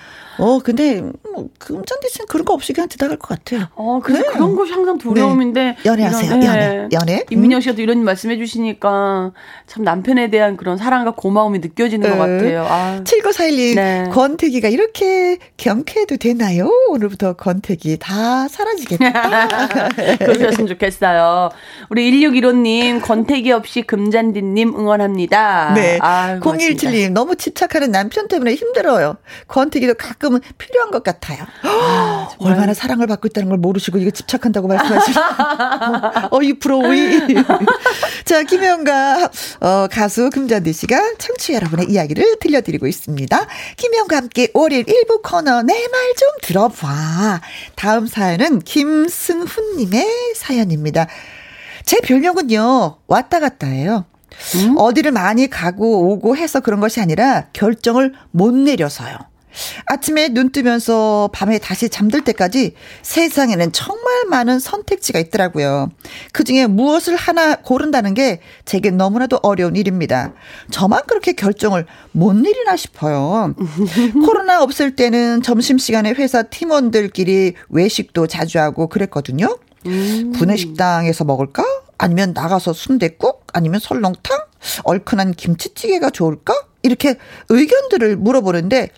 [0.64, 3.68] 근데 뭐 금잔디 씨는 그런 거 없이 그냥 지나갈 것 같아요.
[3.76, 4.30] 어, 그래서 네.
[4.30, 5.78] 그런 것이 항상 두려움인데.
[5.86, 6.26] 연애하세요.
[6.26, 6.90] 이런, 연애.
[6.92, 7.24] 연애.
[7.30, 9.32] 임민영 씨가 또 이런 말씀 해 주시니까
[9.68, 12.38] 참 남편에 대한 그런 사랑과 고마움이 느껴지는 것 네.
[12.38, 12.66] 같아요.
[12.70, 13.02] 아.
[13.04, 14.10] 7941님, 네.
[14.12, 16.70] 권태기가 이렇게 경쾌해도 되나요?
[16.90, 19.48] 오늘부터 권태기 다 사라지겠다.
[20.20, 21.50] 그러셨으면 좋겠어요.
[21.90, 25.74] 우리 1615님, 권태기 없이 금잔디님 응원합니다.
[25.76, 26.00] 네.
[26.42, 26.90] 고맙습니다.
[26.90, 29.18] 017님, 너무 집착하는 남편 때문에 힘들어요.
[29.48, 31.46] 권태기도 가끔 은 필요한 것 같아요.
[31.64, 35.18] 아, 얼마나 사랑을 받고 있다는 걸 모르시고 이거 집착한다고 말씀하시는.
[36.32, 37.20] 어이, 부러워이.
[38.26, 39.30] 자, 김혜영과
[39.62, 43.48] 어, 가수 금잔디 씨가 청취 여러분의 이야기를 들려드리고 있습니다.
[43.78, 47.42] 김혜영과 함께 월요일 1부 코너 내 말 좀 들어봐.
[47.76, 51.08] 다음 사연은 김승훈님의 사연입니다.
[51.86, 54.06] 제 별명은요, 왔다 갔다예요.
[54.78, 59.16] 어디를 많이 가고 오고 해서 그런 것이 아니라 결정을 못 내려서요.
[59.86, 65.92] 아침에 눈 뜨면서 밤에 다시 잠들 때까지 세상에는 정말 많은 선택지가 있더라고요.
[66.32, 70.34] 그 중에 무엇을 하나 고른다는 게 제게 너무나도 어려운 일입니다.
[70.72, 73.54] 저만 그렇게 결정을 못 내리나 싶어요.
[74.26, 79.58] 코로나 없을 때는 점심시간에 회사 팀원들끼리 외식도 자주 하고 그랬거든요.
[80.38, 81.64] 구내식당에서 먹을까?
[81.98, 83.46] 아니면 나가서 순댓국?
[83.54, 84.40] 아니면 설렁탕?
[84.84, 86.54] 얼큰한 김치찌개가 좋을까?
[86.82, 87.16] 이렇게
[87.50, 88.90] 의견들을 물어보는데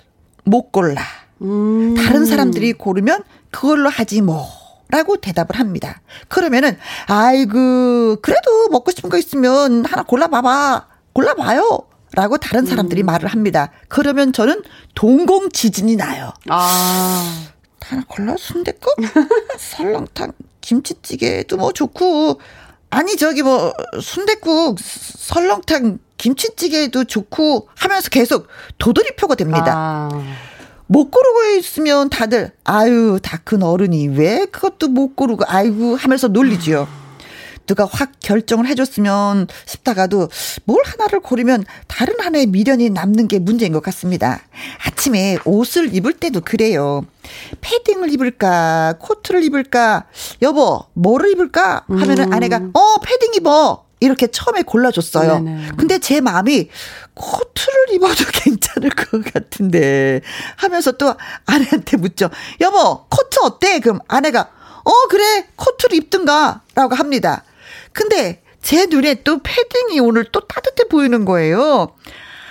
[0.46, 1.02] 못 골라.
[1.42, 1.96] 음.
[1.96, 4.48] 다른 사람들이 고르면 그걸로 하지 뭐.
[4.90, 6.02] 라고 대답을 합니다.
[6.28, 6.78] 그러면은,
[7.08, 10.88] 아이고, 그래도 먹고 싶은 거 있으면 하나 골라봐봐.
[11.12, 11.88] 골라봐요.
[12.14, 13.72] 라고 다른 사람들이 말을 합니다.
[13.90, 14.62] 그러면 저는
[14.94, 16.32] 동공 지진이 나요.
[16.50, 17.48] 아.
[17.82, 18.96] 하나 골라 순댓국
[19.60, 20.32] 설렁탕
[20.62, 22.40] 김치찌개도 뭐 좋고
[22.90, 28.48] 아니 저기 뭐 순댓국 설렁탕 김치찌개도 좋고 하면서 계속
[28.80, 30.10] 도돌이표가 됩니다.
[30.12, 30.24] 아.
[30.88, 36.88] 못 고르고 있으면 다들 아유 다 큰 어른이 왜 그것도 못 고르고 아이고 하면서 놀리지요.
[37.68, 40.30] 누가 확 결정을 해줬으면 싶다가도
[40.66, 44.42] 뭘 하나를 고르면 다른 하나의 미련이 남는 게 문제인 것 같습니다.
[44.86, 47.06] 아침에 옷을 입을 때도 그래요.
[47.62, 50.06] 패딩을 입을까, 코트를 입을까,
[50.44, 51.86] 여보, 뭐를 입을까?
[51.88, 52.34] 하면은 음.
[52.34, 53.85] 아내가, 어, 패딩 입어!
[54.00, 55.40] 이렇게 처음에 골라줬어요.
[55.40, 55.70] 네네.
[55.78, 56.70] 근데 제 마음이
[57.14, 60.22] 코트를 입어도 괜찮을 것 같은데
[60.58, 62.30] 하면서 또 아내한테 묻죠.
[62.62, 63.80] 여보, 코트 어때?
[63.80, 64.50] 그럼 아내가,
[64.84, 66.62] 어, 그래, 코트를 입든가.
[66.76, 67.44] 라고 합니다.
[67.94, 71.94] 근데 제 눈에 또 패딩이 오늘 또 따뜻해 보이는 거예요.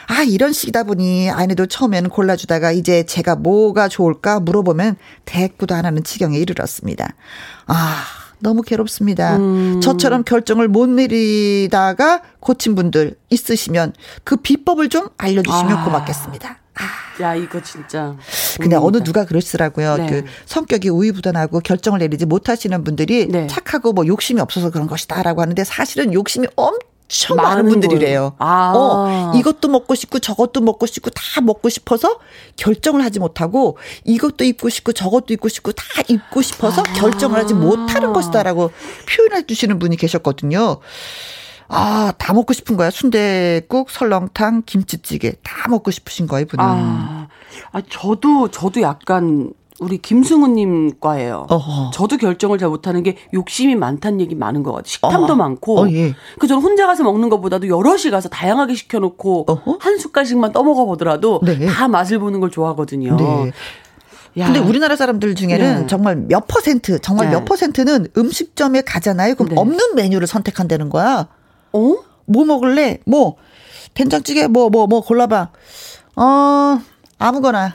[0.06, 6.04] 아, 이런 식이다 보니 아내도 처음에는 골라주다가 이제 제가 뭐가 좋을까 물어보면 대꾸도 안 하는
[6.04, 7.14] 지경에 이르렀습니다.
[7.66, 8.04] 아,
[8.38, 9.38] 너무 괴롭습니다.
[9.82, 13.92] 저처럼 결정을 못 내리다가 고친 분들 있으시면
[14.24, 15.84] 그 비법을 좀 알려주시면 아.
[15.84, 16.58] 고맙겠습니다.
[17.20, 18.16] 야, 이거 진짜.
[18.60, 19.02] 근데 어느.
[19.04, 19.96] 누가 그러시더라고요.
[19.96, 20.06] 네.
[20.08, 23.46] 그 성격이 우유부단하고 결정을 내리지 못하시는 분들이 네.
[23.46, 26.93] 착하고 뭐 욕심이 없어서 그런 것이다라고 하는데 사실은 욕심이 엄청
[27.36, 28.34] 많은, 많은 분들이래요.
[28.38, 28.72] 아.
[28.74, 32.18] 어, 이것도 먹고 싶고 저것도 먹고 싶고 다 먹고 싶어서
[32.56, 36.92] 결정을 하지 못하고 이것도 입고 싶고 저것도 입고 싶고 다 입고 싶어서 아.
[36.94, 38.70] 결정을 하지 못하는 것이다라고
[39.08, 40.80] 표현해 주시는 분이 계셨거든요.
[41.68, 42.90] 아, 다 먹고 싶은 거야.
[42.90, 46.64] 순대국, 설렁탕, 김치찌개 다 먹고 싶으신 거예요, 이분은.
[46.64, 47.28] 아,
[47.72, 51.46] 아, 저도, 저도 약간 우리 김승우님 과예요.
[51.50, 51.90] 어허.
[51.92, 54.86] 저도 결정을 잘 못하는 게 욕심이 많다는 얘기 많은 것 같아요.
[54.86, 55.36] 식탐도 어.
[55.36, 55.80] 많고.
[55.80, 56.14] 어, 예.
[56.38, 59.78] 그 저는 혼자 가서 먹는 것보다도 여럿이 가서 다양하게 시켜놓고 어허.
[59.80, 61.66] 한 숟갈씩만 떠먹어 보더라도 네.
[61.66, 63.16] 다 맛을 보는 걸 좋아하거든요.
[63.16, 63.52] 네.
[64.38, 64.46] 야.
[64.46, 65.86] 근데 우리나라 사람들 중에는 네.
[65.88, 67.32] 정말 몇 퍼센트, 정말 네.
[67.32, 69.34] 몇 퍼센트는 음식점에 가잖아요.
[69.34, 69.54] 그럼 네.
[69.58, 71.26] 없는 메뉴를 선택한다는 거야.
[71.72, 71.96] 어?
[72.26, 72.98] 뭐 먹을래?
[73.06, 73.36] 뭐
[73.94, 75.50] 된장찌개 뭐 뭐뭐 골라봐.
[76.16, 76.80] 어
[77.18, 77.74] 아무거나.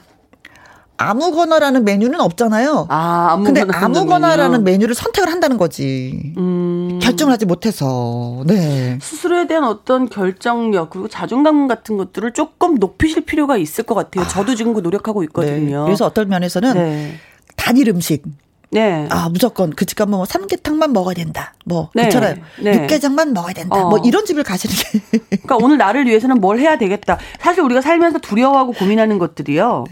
[0.99, 2.88] 아무거나라는 메뉴는 없잖아요.
[2.89, 4.79] 아, 근데 아무거나 아무거나라는 메뉴.
[4.79, 6.33] 메뉴를 선택을 한다는 거지.
[6.38, 6.99] 음.
[7.01, 8.43] 결정을 하지 못해서.
[8.45, 8.99] 네.
[9.01, 14.27] 스스로에 대한 어떤 결정력 그리고 자존감 같은 것들을 조금 높이실 필요가 있을 것 같아요.
[14.27, 15.25] 저도 지금 그 노력하고 네.
[15.27, 15.85] 있거든요.
[15.85, 17.13] 그래서 어떤 면에서는 네.
[17.55, 18.23] 단일 음식.
[18.71, 19.07] 네.
[19.09, 21.53] 아, 무조건 그 집 가면 뭐 삼계탕만 먹어야 된다.
[21.65, 22.03] 뭐, 네.
[22.03, 22.35] 그렇잖아요.
[22.62, 22.73] 네.
[22.83, 23.75] 육개장만 먹어야 된다.
[23.85, 23.89] 어.
[23.89, 25.19] 뭐 이런 집을 가시는 게.
[25.38, 27.17] 그러니까 오늘 나를 위해서는 뭘 해야 되겠다.
[27.39, 29.85] 사실 우리가 살면서 두려워하고 고민하는 것들이요.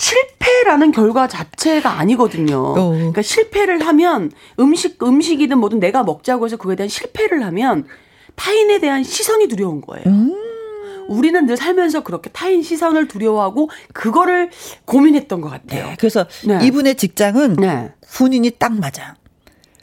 [0.00, 2.56] 실패라는 결과 자체가 아니거든요.
[2.76, 2.90] 어.
[2.92, 7.86] 그러니까 실패를 하면 음식 음식이든 뭐든 내가 먹자고 해서 그거에 대한 실패를 하면
[8.34, 10.04] 타인에 대한 시선이 두려운 거예요.
[10.06, 10.34] 음.
[11.08, 14.50] 우리는 늘 살면서 그렇게 타인 시선을 두려워하고 그거를
[14.86, 15.86] 고민했던 것 같아요.
[15.88, 15.96] 네.
[15.98, 16.60] 그래서 네.
[16.62, 17.92] 이분의 직장은 네.
[18.12, 19.16] 군인이 딱 맞아.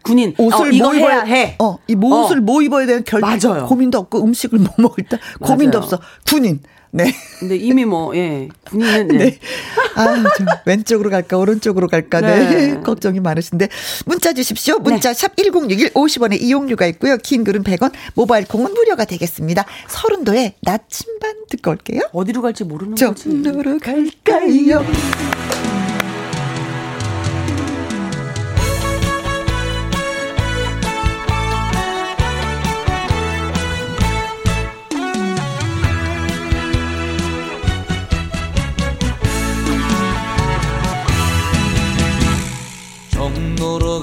[0.03, 1.57] 군인 옷을 어, 뭐 입어야 해.
[1.59, 2.41] 어, 이 옷을 어.
[2.41, 3.65] 뭐 입어야 되는 결 맞아요.
[3.67, 5.77] 고민도 없고 음식을 뭐 먹을까 고민도.
[5.77, 5.99] 없어.
[6.25, 6.61] 군인.
[6.91, 7.13] 네.
[7.39, 8.47] 근데 이미 뭐 예.
[8.65, 9.17] 군인은 네.
[9.17, 9.39] 네.
[9.95, 12.49] 아, 좀 왼쪽으로 갈까 오른쪽으로 갈까 네.
[12.49, 12.81] 네.
[12.81, 13.69] 걱정이 많으신데
[14.05, 14.79] 문자 주십시오.
[14.79, 17.17] 문자 샵1061 50원의 이용료가 있고요.
[17.17, 19.65] 긴 글은 100원, 모바일 콩은 무료가 되겠습니다.
[19.87, 22.01] 서른도에 나침반 듣고 올게요.
[22.13, 23.43] 어디로 갈지 모르는 거지.
[23.43, 24.85] 정로로 갈까요?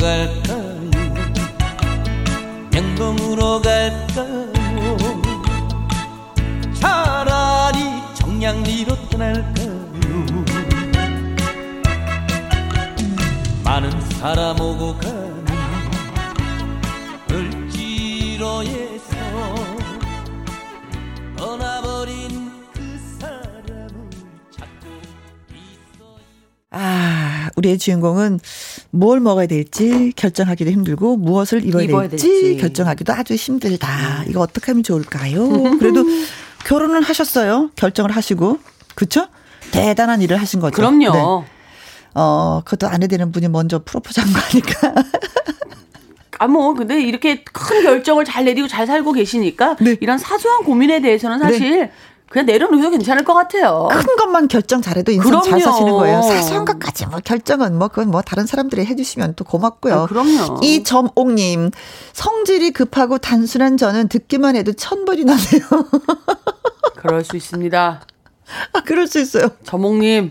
[0.05, 0.91] 갈까요?
[2.71, 4.53] 명동으로 갈까요?
[6.75, 7.79] 차라리
[8.13, 10.45] 정량리로 떠날까요?
[13.65, 15.45] 많은 사람 오고 가는
[21.39, 22.95] 떠나버린 그.
[26.77, 28.41] 아, 우리의 주인공은
[28.95, 32.57] 뭘 먹어야 될지 결정하기도 힘들고 무엇을 입어야, 입어야 될지, 될지.
[32.59, 34.25] 결정하기도 아주 힘들다.
[34.29, 35.49] 이거 어떻게 하면 좋을까요?
[35.79, 36.05] 그래도
[36.65, 37.71] 결혼을 하셨어요.
[37.75, 38.59] 결정을 하시고.
[38.95, 39.27] 그쵸?
[39.73, 40.77] 대단한 일을 하신 거죠.
[40.77, 41.11] 그럼요.
[41.13, 41.51] 네.
[42.15, 44.95] 어, 그것도 아내 되는 분이 먼저 프로포즈 한거 아닐까?
[46.39, 49.97] 아, 뭐, 근데 이렇게 큰 결정을 잘 내리고 잘 살고 계시니까 네.
[50.01, 51.91] 이런 사소한 고민에 대해서는 사실
[52.29, 53.89] 그냥 내려놓어도 괜찮을 것 같아요.
[53.93, 55.61] 큰 것만 결정 잘해도 인생 잘 그럼요.
[55.61, 56.23] 사시는 거예요.
[56.23, 59.95] 사소한 것까지 뭐 결정은 뭐 그건 뭐 다른 사람들이 해주시면 또 고맙고요.
[59.95, 60.59] 아, 그럼요.
[60.63, 61.71] 이점옥님
[62.13, 65.63] 성질이 급하고 단순한 저는 듣기만 해도 천벌이 나네요.
[66.97, 68.01] 그럴 수 있습니다.
[68.73, 69.49] 아, 그럴 수 있어요.
[69.65, 70.31] 저목님,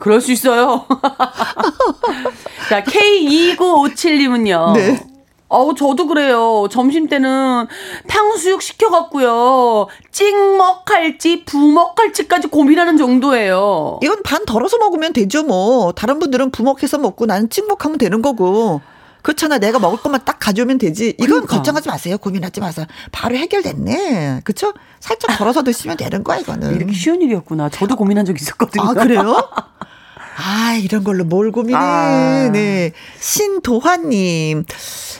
[0.00, 0.84] 그럴 수 있어요.
[2.68, 4.72] 자, K2957님은요.
[4.74, 5.06] 네.
[5.48, 6.66] 어우, 저도 그래요.
[6.70, 7.66] 점심 때는
[8.08, 9.86] 탕수육 시켜갖고요.
[10.10, 14.00] 찍먹할지 부먹할지까지 고민하는 정도예요.
[14.02, 15.92] 이건 반 덜어서 먹으면 되죠, 뭐.
[15.92, 18.80] 다른 분들은 부먹해서 먹고 나는 찍먹하면 되는 거고.
[19.22, 19.58] 그렇잖아.
[19.58, 21.10] 내가 먹을 것만 딱 가져오면 되지.
[21.18, 21.56] 이건 그러니까.
[21.56, 22.16] 걱정하지 마세요.
[22.18, 22.86] 고민하지 마세요.
[23.10, 24.42] 바로 해결됐네.
[24.44, 24.72] 그쵸?
[25.00, 26.76] 살짝 덜어서 드시면 되는 거야, 이거는.
[26.76, 27.68] 이렇게 쉬운 일이었구나.
[27.68, 28.84] 저도 고민한 적 있었거든요.
[28.84, 29.36] 아, 그래요?
[30.36, 31.78] 아, 이런 걸로 뭘 고민해.
[31.78, 32.50] 아.
[32.52, 32.92] 네.
[33.18, 34.64] 신도화님.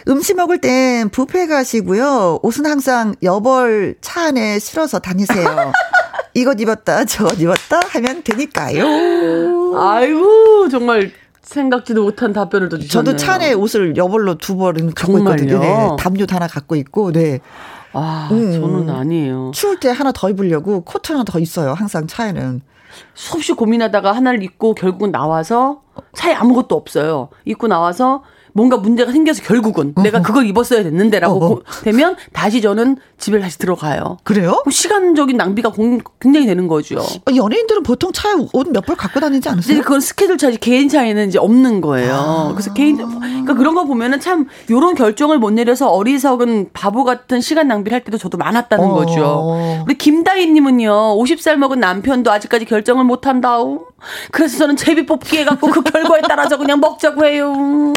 [0.08, 2.40] 음식 먹을 땐 뷔페 가시고요.
[2.42, 5.72] 옷은 항상 여벌 차 안에 실어서 다니세요.
[6.34, 8.84] 이것 입었다, 저것 입었다 하면 되니까요.
[9.78, 13.04] 아이고, 정말 생각지도 못한 답변을 또 주셨네요.
[13.12, 15.48] 저도 차 안에 옷을 여벌로 두 벌은 갖고 있거든요.
[15.48, 15.96] 정말요?
[15.96, 15.96] 네.
[15.98, 17.40] 담요 하나 갖고 있고, 네.
[17.92, 18.52] 아, 음.
[18.52, 19.52] 저는 아니에요.
[19.54, 21.72] 추울 때 하나 더 입으려고 코트 하나 더 있어요.
[21.72, 22.60] 항상 차에는.
[23.14, 25.82] 수없이 고민하다가 하나를 입고 결국은 나와서
[26.14, 27.28] 차에 아무것도 없어요.
[27.44, 28.22] 입고 나와서
[28.56, 31.48] 뭔가 문제가 생겨서 결국은 내가 그걸 입었어야 됐는데라고 어허.
[31.56, 34.16] 고- 되면 다시 저는 집에 다시 들어가요.
[34.24, 34.62] 그래요?
[34.70, 36.98] 시간적인 낭비가 공- 굉장히 되는 거죠.
[36.98, 39.82] 어, 연예인들은 보통 차에 옷 몇 벌 갖고 다니지 않으세요?
[39.82, 42.52] 그건 스케줄 차지 개인 차에는 이제 없는 거예요.
[42.54, 47.68] 그래서 개인 그러니까 그런 거 보면은 참 요런 결정을 못 내려서 어리석은 바보 같은 시간
[47.68, 48.94] 낭비를 할 때도 저도 많았다는 어.
[48.94, 49.82] 거죠.
[49.86, 51.16] 우리 김다희 님은요.
[51.18, 53.86] 50살 먹은 남편도 아직까지 결정을 못 한다오.
[54.30, 57.92] 그래서 저는 제비 뽑기 해 갖고 그 결과에 따라서 그냥 먹자고 해요.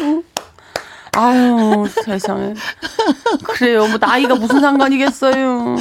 [1.16, 2.54] 아유, 세상에.
[3.44, 3.86] 그래요.
[3.88, 5.76] 뭐 나이가 무슨 상관이겠어요.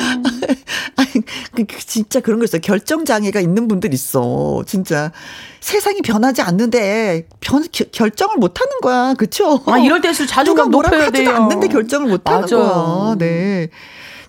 [0.95, 1.11] 아니,
[1.55, 2.61] 그, 그 진짜 그런 거 있어요.
[2.61, 4.63] 결정 장애가 있는 분들 있어.
[4.65, 5.11] 진짜
[5.59, 9.13] 세상이 변하지 않는데 변 겨- 결정을 못 하는 거야.
[9.13, 9.61] 그렇죠?
[9.65, 11.29] 아, 이럴 때일수록 자존감 높여야 돼요.
[11.31, 12.47] 않는데 결정을 못 하는.
[12.47, 13.15] 거야.
[13.17, 13.69] 네.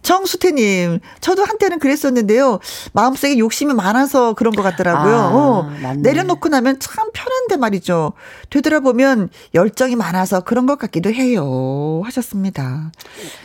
[0.02, 2.58] 정수태님, 저도 한때는 그랬었는데요.
[2.92, 5.14] 마음속에 욕심이 많아서 그런 것 같더라고요.
[5.14, 5.70] 아, 어.
[5.98, 8.12] 내려놓고 나면 참 편한데 말이죠.
[8.50, 12.02] 되돌아보면 열정이 많아서 그런 것 같기도 해요.
[12.04, 12.92] 하셨습니다.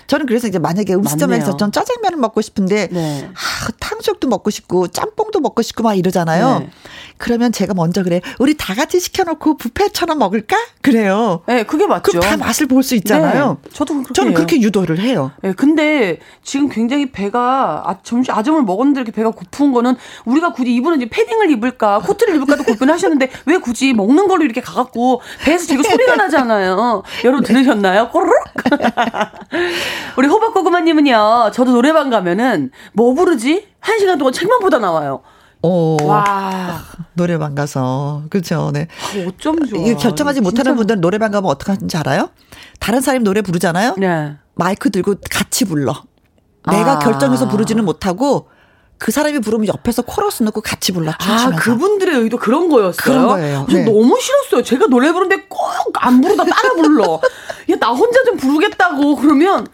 [0.07, 1.57] 저는 그래서 이제 만약에 음식점에서.
[1.57, 3.30] 전 짜장면을 먹고 싶은데, 네.
[3.34, 6.59] 아, 탕수육도 먹고 싶고, 짬뽕도 먹고 싶고 막 이러잖아요.
[6.59, 6.69] 네.
[7.17, 8.21] 그러면 제가 먼저 그래.
[8.39, 10.57] 우리 다 같이 시켜놓고 뷔페처럼 먹을까?
[10.82, 11.41] 그래요.
[11.47, 12.03] 네, 그게 맞죠.
[12.03, 13.57] 그럼 다 맛을 볼 수 있잖아요.
[13.63, 14.36] 네, 저도 그렇게 저는 해요.
[14.36, 15.32] 그렇게 유도를 해요.
[15.43, 20.73] 예, 근데 지금 굉장히 배가 아, 점심 아점을 먹었는데 이렇게 배가 고픈 거는 우리가 굳이
[20.75, 25.81] 이분은 이제 패딩을 입을까 코트를 입을까도 고민하셨는데 왜 굳이 먹는 걸로 이렇게 가갖고 배에서 되게
[25.83, 27.03] 소리가 나잖아요.
[27.23, 27.53] 여러분 네.
[27.53, 28.09] 들으셨나요?
[28.09, 28.33] 꼬르륵.
[30.17, 31.51] 우리 호박고구마님은요.
[31.51, 33.67] 저도 노래방 가면은 뭐 부르지?
[33.79, 35.21] 한 시간 동안 책만 보다 나와요.
[35.63, 36.79] 오, 와,
[37.13, 38.21] 노래방 가서.
[38.29, 38.69] 그렇죠.
[38.71, 38.87] 네.
[39.01, 39.81] 아, 어쩜 좋아.
[39.81, 42.29] 이게 결정하지 진짜 못하는 분들은 노래방 가면 어떻게 하는지 알아요?
[42.79, 43.95] 다른 사람이 노래 부르잖아요?
[43.97, 44.35] 네.
[44.53, 45.95] 마이크 들고 같이 불러.
[46.72, 46.99] 내가 아.
[46.99, 48.49] 결정해서 부르지는 못하고
[48.97, 51.11] 그 사람이 부르면 옆에서 코러스 넣고 같이 불러.
[51.20, 51.51] 아.
[51.57, 52.93] 그분들의 의도 그런 거였어요.
[53.03, 53.68] 그런 거예요.
[53.70, 53.84] 저 네.
[53.84, 54.63] 너무 싫었어요.
[54.63, 55.66] 제가 노래 부르는데 꼭
[55.97, 57.20] 안 부르다 따라 불러.
[57.72, 59.66] 야, 나 혼자 좀 부르겠다고 그러면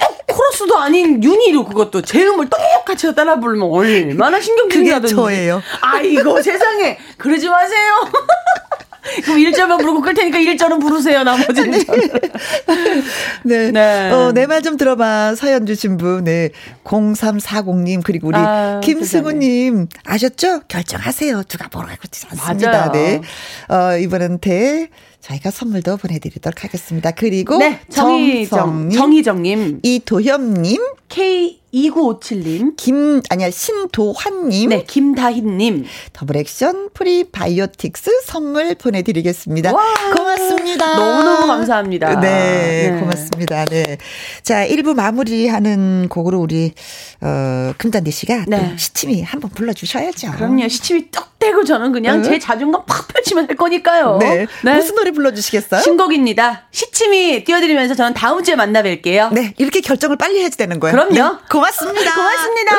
[0.00, 5.14] 꼭 코러스도 아닌 윤희로 그것도 제 음을 똑같이 따라 부르면 얼마나 신경질이 그게 나든지.
[5.14, 5.62] 저예요.
[5.80, 6.98] 아이고, 세상에.
[7.18, 7.94] 그러지 마세요.
[9.24, 11.22] 그럼 1절만 부르고 끌 테니까 1절은 부르세요.
[11.24, 11.84] 나머지는.
[11.84, 12.08] 저는.
[13.44, 13.70] 네.
[13.72, 14.10] 네.
[14.10, 15.34] 어, 내 말 좀 들어봐.
[15.34, 16.24] 사연 주신 분.
[16.24, 16.50] 네.
[16.84, 19.88] 0340님, 그리고 우리 아, 김승우 님.
[20.04, 20.60] 아셨죠?
[20.68, 21.42] 결정하세요.
[21.44, 22.70] 누가 뭐라고 그러지 않습니다.
[22.70, 22.92] 맞아요.
[22.92, 23.20] 네.
[23.68, 24.88] 어, 이번한테
[25.20, 27.10] 저희가 선물도 보내드리도록 하겠습니다.
[27.12, 27.80] 그리고 네.
[27.90, 30.80] 정희정, 정희정님, 이도현님,
[31.12, 34.70] K2957님, 김, 아니야, 신도환님.
[34.70, 35.84] 네, 김다희님.
[36.14, 39.72] 더블 액션 프리바이오틱스 선물 보내드리겠습니다.
[39.74, 39.82] 와.
[40.16, 40.96] 고맙습니다.
[40.96, 42.20] 너무너무 감사합니다.
[42.20, 43.00] 네, 네.
[43.00, 43.64] 고맙습니다.
[43.66, 43.98] 네.
[44.42, 46.72] 자, 1부 마무리하는 곡으로 우리,
[47.20, 48.70] 어, 금단디 씨가 네.
[48.70, 50.32] 또 시침이 한번 불러주셔야죠.
[50.32, 50.68] 그럼요.
[50.68, 52.30] 시침이 떡 대고 저는 그냥 네.
[52.30, 54.18] 제 자존감 팍 펼치면 할 거니까요.
[54.20, 54.46] 네.
[54.62, 55.80] 무슨 노래 불러주시겠어요?
[55.82, 56.68] 신곡입니다.
[56.70, 59.32] 시침이 띄워드리면서 저는 다음 주에 만나 뵐게요.
[59.34, 60.94] 네, 이렇게 결정을 빨리 해야지 되는 거예요.
[61.08, 61.34] 그럼요.
[61.34, 62.14] 네, 고맙습니다.
[62.14, 62.72] 고맙습니다.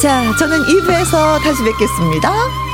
[0.00, 2.69] 자, 저는 2부에서 다시 뵙겠습니다.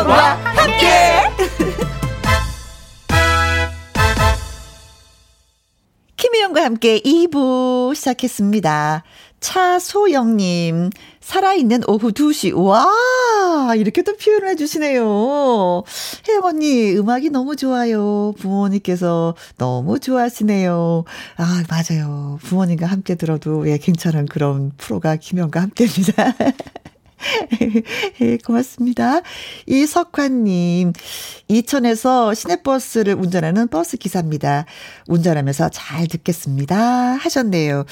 [0.00, 0.86] 김혜영과 함께.
[6.16, 9.04] 김혜영과 함께 2부 시작했습니다.
[9.40, 10.88] 차소영님,
[11.20, 12.54] 살아있는 오후 2시.
[12.56, 15.82] 와, 이렇게 또 표현을 해주시네요.
[16.28, 18.32] 혜영 언니, 음악이 너무 좋아요.
[18.38, 21.04] 부모님께서 너무 좋아하시네요.
[21.36, 22.38] 아, 맞아요.
[22.42, 26.34] 부모님과 함께 들어도, 예, 괜찮은 그런 프로가 김혜영과 함께입니다.
[28.20, 29.20] 예, 고맙습니다.
[29.66, 30.92] 이석환님,
[31.48, 34.66] 이천에서 시내버스를 운전하는 버스 기사입니다.
[35.08, 36.76] 운전하면서 잘 듣겠습니다.
[37.14, 37.84] 하셨네요.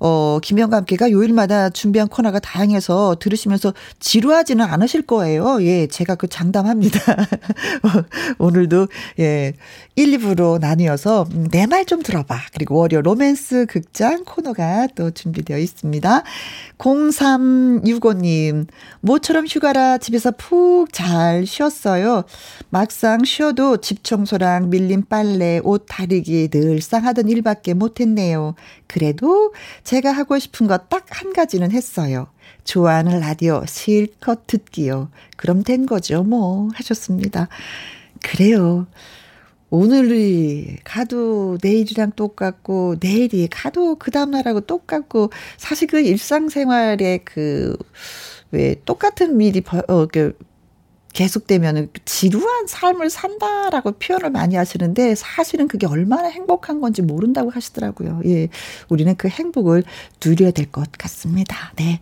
[0.00, 5.62] 어, 김영과 함께가 요일마다 준비한 코너가 다양해서 들으시면서 지루하지는 않으실 거예요.
[5.62, 7.00] 예, 제가 그 장담합니다.
[8.38, 8.88] 오늘도,
[9.20, 9.52] 예,
[9.96, 12.36] 1, 2부로 나뉘어서, 음, 내말 좀 들어봐.
[12.52, 16.22] 그리고 월요 로맨스 극장 코너가 또 준비되어 있습니다.
[16.78, 18.61] 0365님,
[19.00, 22.24] 모처럼 휴가라 집에서 푹 잘 쉬었어요.
[22.70, 28.54] 막상 쉬어도 집 청소랑 밀린 빨래, 옷 다리기 늘상 하던 일밖에 못했네요.
[28.86, 29.54] 그래도
[29.84, 32.28] 제가 하고 싶은 거딱한 가지는 했어요.
[32.64, 35.10] 좋아하는 라디오 실컷 듣기요.
[35.36, 36.68] 그럼 된 거죠, 뭐.
[36.74, 37.48] 하셨습니다.
[38.22, 38.86] 그래요.
[39.70, 47.74] 오늘이 가도 내일이랑 똑같고, 내일이 가도 그 다음 날하고 똑같고, 사실 그 일상생활에 그,
[48.52, 50.36] 왜, 똑같은 일이, 벌- 어, 그,
[51.14, 58.22] 계속되면 지루한 삶을 산다라고 표현을 많이 하시는데 사실은 그게 얼마나 행복한 건지 모른다고 하시더라고요.
[58.24, 58.48] 예.
[58.88, 59.84] 우리는 그 행복을
[60.24, 61.72] 누려야 될 것 같습니다.
[61.76, 62.00] 네.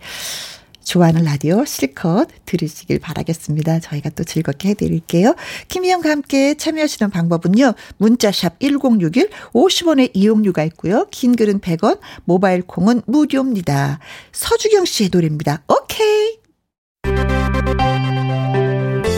[0.84, 3.80] 좋아하는 라디오 실컷 들으시길 바라겠습니다.
[3.80, 5.34] 저희가 또 즐겁게 해드릴게요.
[5.68, 7.74] 김희영과 함께 참여하시는 방법은요.
[7.98, 11.06] 문자샵 1061 50원의 이용료가 있고요.
[11.10, 13.98] 긴 글은 100원, 모바일 콩은 무료입니다.
[14.32, 15.62] 서주경 씨의 노래입니다.
[15.68, 16.39] 오케이.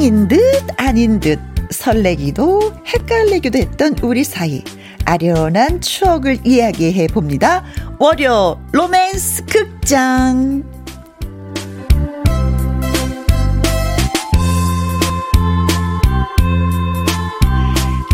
[0.00, 0.40] 사랑인 듯
[0.78, 1.38] 아닌 듯
[1.68, 4.64] 설레기도 헷갈리기도 했던 우리 사이
[5.04, 7.62] 아련한 추억을 이야기해 봅니다.
[7.98, 10.64] 월요 로맨스 극장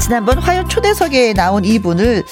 [0.02, 2.24] 지난번 화요 초대석에 나온 이분을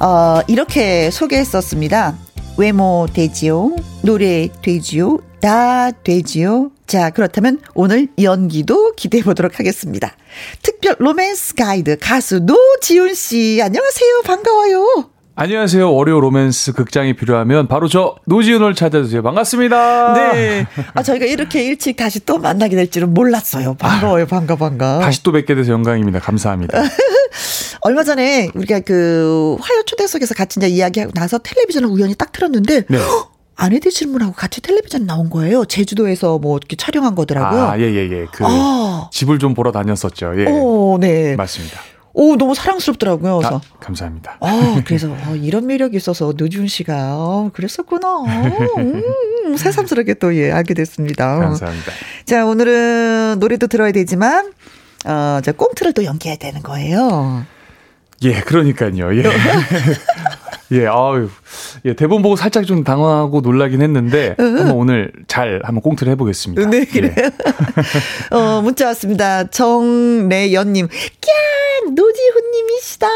[0.00, 2.16] 어, 이렇게 소개했었습니다.
[2.56, 6.70] 외모 되지요, 노래 되지요, 다 되지요.
[6.86, 10.14] 자, 그렇다면 오늘 연기도 기대해 보도록 하겠습니다.
[10.62, 14.22] 특별 로맨스 가이드 가수 노지훈 씨, 안녕하세요.
[14.24, 15.08] 반가워요.
[15.34, 15.94] 안녕하세요.
[15.94, 19.22] 월요 로맨스 극장이 필요하면 바로 저 노지훈을 찾아주세요.
[19.22, 20.12] 반갑습니다.
[20.14, 20.66] 네.
[20.92, 23.72] 아, 저희가 이렇게 일찍 다시 또 만나게 될 줄은 몰랐어요.
[23.74, 24.26] 반가워요.
[24.26, 24.98] 반가, 반가.
[24.98, 26.18] 다시 또 뵙게 돼서 영광입니다.
[26.20, 26.82] 감사합니다.
[27.80, 32.98] 얼마 전에 우리가 그 화요 초대석에서 같이 이제 이야기하고 나서 텔레비전을 우연히 딱 틀었는데 네.
[33.56, 35.64] 아내들 질문하고 같이 텔레비전 나온 거예요.
[35.64, 37.62] 제주도에서 뭐 이렇게 촬영한 거더라고요.
[37.62, 38.26] 아, 예, 예, 예.
[38.32, 39.08] 그 아.
[39.12, 40.34] 집을 좀 보러 다녔었죠.
[40.40, 40.46] 예.
[40.46, 41.36] 오, 네.
[41.36, 41.80] 맞습니다.
[42.14, 43.38] 오, 너무 사랑스럽더라고요.
[43.38, 43.56] 그래서.
[43.56, 44.36] 아, 감사합니다.
[44.40, 48.24] 아, 그래서 어, 이런 매력이 있어서 노준 씨가 어, 그랬었구나.
[48.78, 51.38] 음, 새삼스럽게 또 예, 알게 됐습니다.
[51.38, 51.92] 감사합니다.
[52.26, 54.52] 자, 오늘은 노래도 들어야 되지만
[55.06, 57.44] 어, 저 꽁트를 또 연기해야 되는 거예요.
[58.24, 59.16] 예, 그러니까요.
[59.16, 59.22] 예.
[60.72, 61.28] 예, 아유.
[61.84, 66.70] 예, 대본 보고 살짝 좀 당황하고 놀라긴 했는데 한번 오늘 잘 한번 꽁트를 해보겠습니다.
[66.70, 66.84] 네, 예.
[66.84, 67.30] 그래요.
[68.30, 69.44] 어, 문자 왔습니다.
[69.50, 70.88] 정래연님.
[70.88, 71.92] 꺄!
[71.94, 73.08] 노지훈님이시다.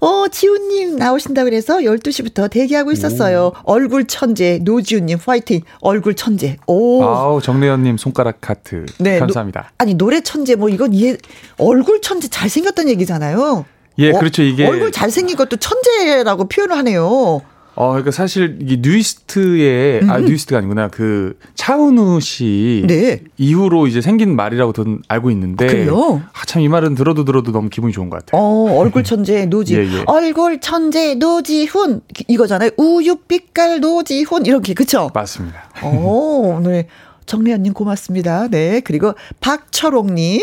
[0.00, 3.52] 어, 지훈님 나오신다 그래서 12시부터 대기하고 있었어요.
[3.62, 5.62] 얼굴 천재, 노지훈님, 화이팅.
[5.80, 6.56] 얼굴 천재.
[6.66, 7.02] 오.
[7.02, 8.86] 아우, 정래연님 손가락 하트.
[8.98, 9.72] 네, 감사합니다.
[9.78, 11.16] 아니, 노래 천재, 뭐, 이건 얘,
[11.58, 13.64] 얼굴 천재 잘 생겼다는 얘기잖아요.
[14.00, 14.42] 예, 어, 그렇죠.
[14.42, 17.42] 이게 얼굴 잘생긴 것도 천재라고 표현을 하네요.
[17.76, 22.88] 어, 그러니까 사실 이게 뉴이스트의 아 뉴이스트가 아니구나 그 차은우 씨 음.
[22.88, 23.22] 네.
[23.38, 26.20] 이후로 이제 생긴 말이라고 저는 알고 있는데 그래요?
[26.32, 28.42] 아, 참 이 말은 들어도 들어도 너무 기분이 좋은 것 같아요.
[28.42, 29.76] 어, 얼굴 천재 노지.
[29.78, 30.02] 예, 예.
[30.06, 32.02] 얼굴 천재 노지훈.
[32.28, 32.70] 이거잖아요.
[32.76, 34.44] 우유빛깔 노지훈.
[34.44, 35.10] 이렇게, 그쵸?
[35.14, 35.70] 맞습니다.
[35.84, 36.86] 오, 오늘
[37.24, 38.48] 정리현님 고맙습니다.
[38.48, 38.80] 네.
[38.80, 40.42] 그리고 박철옥님.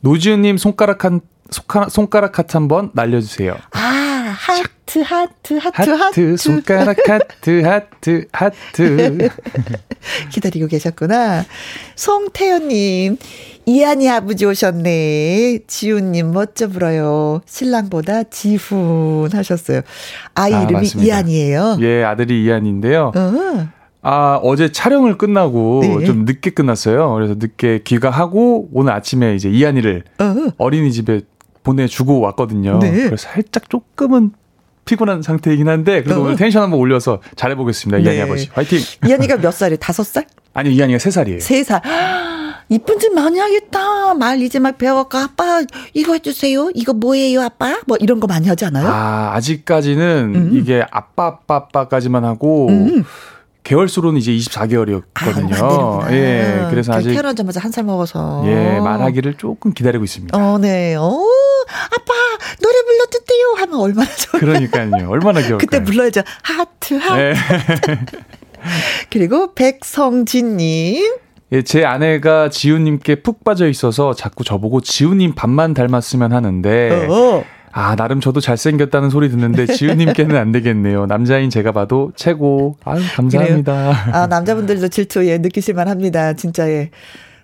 [0.00, 1.20] 노지은님 손가락 한
[1.52, 3.56] 손가락, 손가락 하트 한번 날려주세요.
[3.72, 5.90] 아, 하트, 하트, 하트, 하트.
[5.90, 9.28] 하트 손가락 하트 하트 하트.
[10.30, 11.44] 기다리고 계셨구나.
[11.96, 13.16] 송태현님,
[13.66, 15.60] 이한이 아버지 오셨네.
[15.66, 17.40] 지훈님, 멋져 불어요.
[17.46, 19.82] 신랑보다 지훈 하셨어요.
[20.34, 21.06] 아이 아, 이름이 맞습니다.
[21.06, 21.78] 이한이에요.
[21.80, 23.12] 예, 아들이 이한인데요.
[23.14, 23.68] 어.
[24.04, 26.04] 아, 어제 촬영을 끝나고 네.
[26.04, 27.14] 좀 늦게 끝났어요.
[27.14, 30.34] 그래서 늦게 귀가하고 오늘 아침에 이제 이한이를 어.
[30.58, 31.20] 어린이집에
[31.62, 32.78] 보내주고 왔거든요.
[32.80, 32.90] 네.
[32.90, 34.32] 그래서 살짝 조금은
[34.84, 36.24] 피곤한 상태이긴 한데 그래도 어.
[36.24, 37.98] 오늘 텐션 한번 올려서 잘해보겠습니다.
[37.98, 38.22] 이한이 네.
[38.22, 38.48] 아버지.
[38.52, 38.80] 화이팅!
[39.06, 39.78] 이한이가 몇 살이에요?
[39.78, 40.26] 다섯 살?
[40.54, 41.80] 아니, 이한이가 세 살이에요 세 살.
[42.68, 44.14] 이쁜 짓 많이 하겠다.
[44.14, 45.62] 말 이제 막 배워갖고, 아빠,
[45.94, 46.70] 이거 해주세요.
[46.74, 47.80] 이거 뭐예요, 아빠?
[47.86, 48.88] 뭐 이런 거 많이 하지 않아요?
[48.88, 50.50] 아, 아직까지는 음.
[50.54, 53.04] 이게 아빠, 아빠, 아빠까지만 하고 음.
[53.64, 55.34] 개월 수로는 이제 아, 얼마 안 24개월이었거든요.
[56.04, 56.12] 되는구나.
[56.12, 58.42] 예, 그래서 아직 태어나자마자 한 살 먹어서.
[58.46, 60.36] 예, 말하기를 조금 기다리고 있습니다.
[60.36, 60.94] 어, 네.
[60.96, 61.02] 어,
[61.86, 62.12] 아빠,
[62.60, 63.54] 노래 불러주세요.
[63.58, 64.40] 하면 얼마나 좋아.
[64.40, 65.08] 그러니까요.
[65.08, 65.58] 얼마나 귀여울까요?
[65.58, 66.22] 그때 불러야죠.
[66.42, 67.20] 하트, 하트.
[67.20, 67.34] 예.
[69.10, 71.16] 그리고 백성진 님.
[71.52, 77.44] 예, 제 아내가 지훈님께 푹 빠져 있어서 자꾸 저보고 지훈님 반만 닮았으면 하는데 어.
[77.72, 81.06] 아 나름 저도 잘생겼다는 소리 듣는데 지훈님께는 안 되겠네요.
[81.06, 82.76] 남자인 제가 봐도 최고.
[82.84, 83.92] 아유 감사합니다.
[84.12, 86.34] 아, 남자분들도 질투, 예, 느끼실만 합니다.
[86.34, 86.90] 진짜, 예.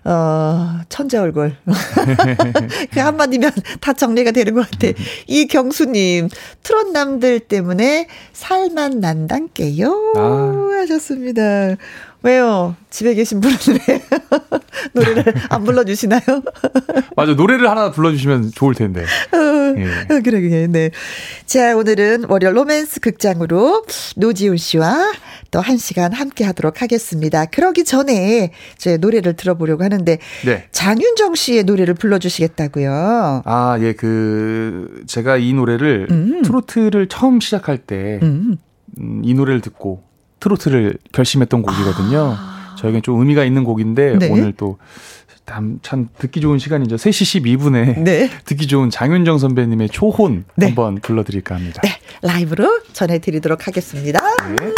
[0.04, 1.54] 어, 천재 얼굴.
[2.92, 3.50] 그 한마디면
[3.80, 4.88] 다 정리가 되는 것 같아.
[5.26, 6.28] 이경수님,
[6.62, 10.14] 트롯 남들 때문에 살만 난단께요.
[10.16, 10.68] 아.
[10.80, 11.76] 하셨습니다.
[12.22, 12.74] 왜요?
[12.90, 13.56] 집에 계신 분은
[13.86, 14.02] 왜
[14.92, 16.20] 노래를 안 불러주시나요?
[17.16, 19.04] 맞아 노래를 하나 불러주시면 좋을 텐데.
[19.34, 20.14] 예.
[20.14, 20.90] 어, 그래, 그래, 네.
[21.46, 23.84] 자, 오늘은 월요 로맨스 극장으로
[24.16, 25.12] 노지훈 씨와
[25.50, 27.44] 또 한 시간 함께 하도록 하겠습니다.
[27.46, 30.64] 그러기 전에 제 노래를 들어보려고 하는데, 네.
[30.72, 33.42] 장윤정 씨의 노래를 불러주시겠다고요.
[33.44, 36.42] 아, 예, 그, 제가 이 노래를, 음.
[36.42, 38.56] 트로트를 처음 시작할 때, 음.
[38.98, 40.02] 음, 이 노래를 듣고
[40.40, 42.36] 트로트를 결심했던 곡이거든요.
[42.78, 44.18] 저에겐 좀 의미가 있는 곡인데, 아.
[44.18, 44.30] 네.
[44.30, 44.78] 오늘 또,
[45.46, 46.96] 참, 참 듣기 좋은 시간이죠.
[46.96, 48.30] 3시 12분에 네.
[48.44, 50.66] 듣기 좋은 장윤정 선배님의 초혼 네.
[50.66, 51.80] 한번 불러드릴까 합니다.
[51.82, 51.90] 네,
[52.22, 54.20] 라이브로 전해드리도록 하겠습니다.
[54.46, 54.72] 네.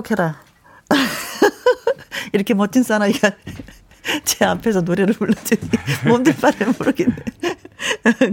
[0.00, 0.40] 행복해라.
[2.32, 3.32] 이렇게 멋진 사나이가
[4.24, 5.60] 제 앞에서 노래를 불러주니
[6.06, 7.16] 몸둘 바를 모르겠네.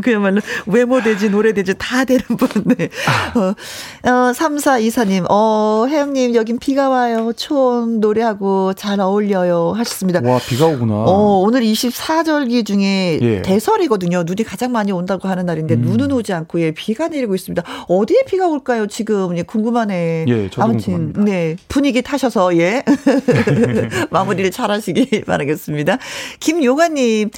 [0.07, 2.47] 그야말로 외모되지 노래되지 다 되는 분.
[2.63, 2.87] 네.
[3.35, 7.33] 어, 어, 3424님, 어, 혜영님, 여긴 비가 와요.
[7.35, 9.73] 초원 노래하고 잘 어울려요.
[9.75, 10.21] 하셨습니다.
[10.23, 10.93] 와, 비가 오구나.
[10.93, 13.41] 어, 오늘 24절기 중에 예.
[13.41, 14.23] 대설이거든요.
[14.25, 15.81] 눈이 가장 많이 온다고 하는 날인데 음.
[15.81, 17.61] 눈은 오지 않고 예, 비가 내리고 있습니다.
[17.89, 18.87] 어디에 비가 올까요?
[18.87, 20.25] 지금 예, 궁금하네.
[20.29, 21.23] 예, 저도 아무튼 궁금합니다.
[21.23, 22.83] 네 분위기 타셔서 예
[24.09, 25.97] 마무리를 잘 하시기 바라겠습니다.
[26.39, 27.29] 김용아님,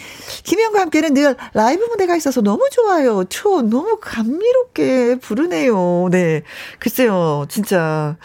[0.43, 3.23] 김영과 함께는 늘 라이브 무대가 있어서 너무 좋아요.
[3.29, 6.09] 초 너무 감미롭게 부르네요.
[6.11, 6.43] 네,
[6.79, 8.17] 글쎄요, 진짜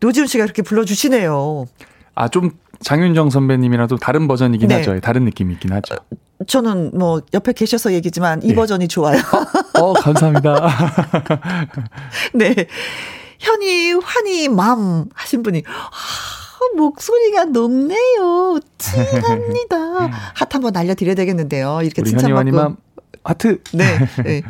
[0.00, 1.66] 노지훈 씨가 그렇게 불러주시네요.
[2.14, 4.76] 아, 좀 장윤정 선배님이랑 또 다른 버전이긴 네.
[4.76, 4.98] 하죠.
[5.00, 5.96] 다른 느낌이 있긴 하죠.
[6.46, 8.54] 저는 뭐 옆에 계셔서 얘기지만 이 예.
[8.54, 9.18] 버전이 좋아요.
[9.78, 10.68] 어, 감사합니다.
[12.34, 12.66] 네.
[13.38, 18.60] 현이, 환희, 맘 하신 분이, 아, 목소리가 높네요.
[18.78, 19.76] 찡합니다.
[20.34, 21.80] 핫 한번 날려드려야 되겠는데요.
[21.82, 22.76] 이렇게 칭찬받고.
[23.24, 23.62] 하트.
[23.72, 23.84] 네.
[24.24, 24.42] 네.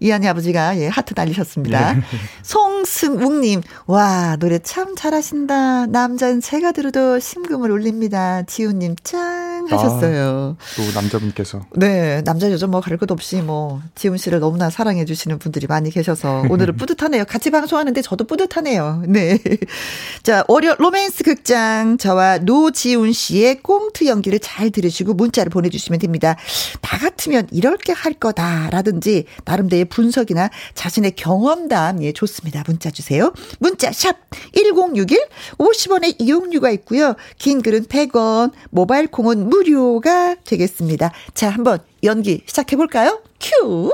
[0.00, 1.94] 이한이 아버지가 예, 하트 날리셨습니다.
[1.94, 2.00] 네.
[2.42, 5.86] 송승욱님, 와, 노래 참 잘하신다.
[5.86, 8.42] 남자는 제가 들어도 심금을 울립니다.
[8.44, 10.56] 지훈님, 짱 하셨어요.
[10.76, 11.66] 또 남자분께서.
[11.74, 15.90] 네, 남자 여자 뭐 가릴 것 없이 뭐 지훈 씨를 너무나 사랑해 주시는 분들이 많이
[15.90, 17.24] 계셔서 오늘은 뿌듯하네요.
[17.24, 19.02] 같이 방송하는데 저도 뿌듯하네요.
[19.06, 19.38] 네.
[20.22, 26.36] 자, 월요 로맨스 극장 저와 노지훈 씨의 꽁트 연기를 잘 들으시고 문자를 보내 주시면 됩니다.
[26.80, 32.62] 나 같으면 이렇게 할 거다라든지 나름대로의 분석이나 자신의 경험담 예, 좋습니다.
[32.66, 33.32] 문자 주세요.
[33.58, 34.16] 문자 샵
[34.54, 35.18] 1061
[35.58, 37.14] 50원의 이용료가 있고요.
[37.38, 41.12] 긴 글은 100원, 모바일 콩은 무료가 되겠습니다.
[41.34, 43.22] 자, 한번 연기 시작해 볼까요?
[43.40, 43.92] 큐.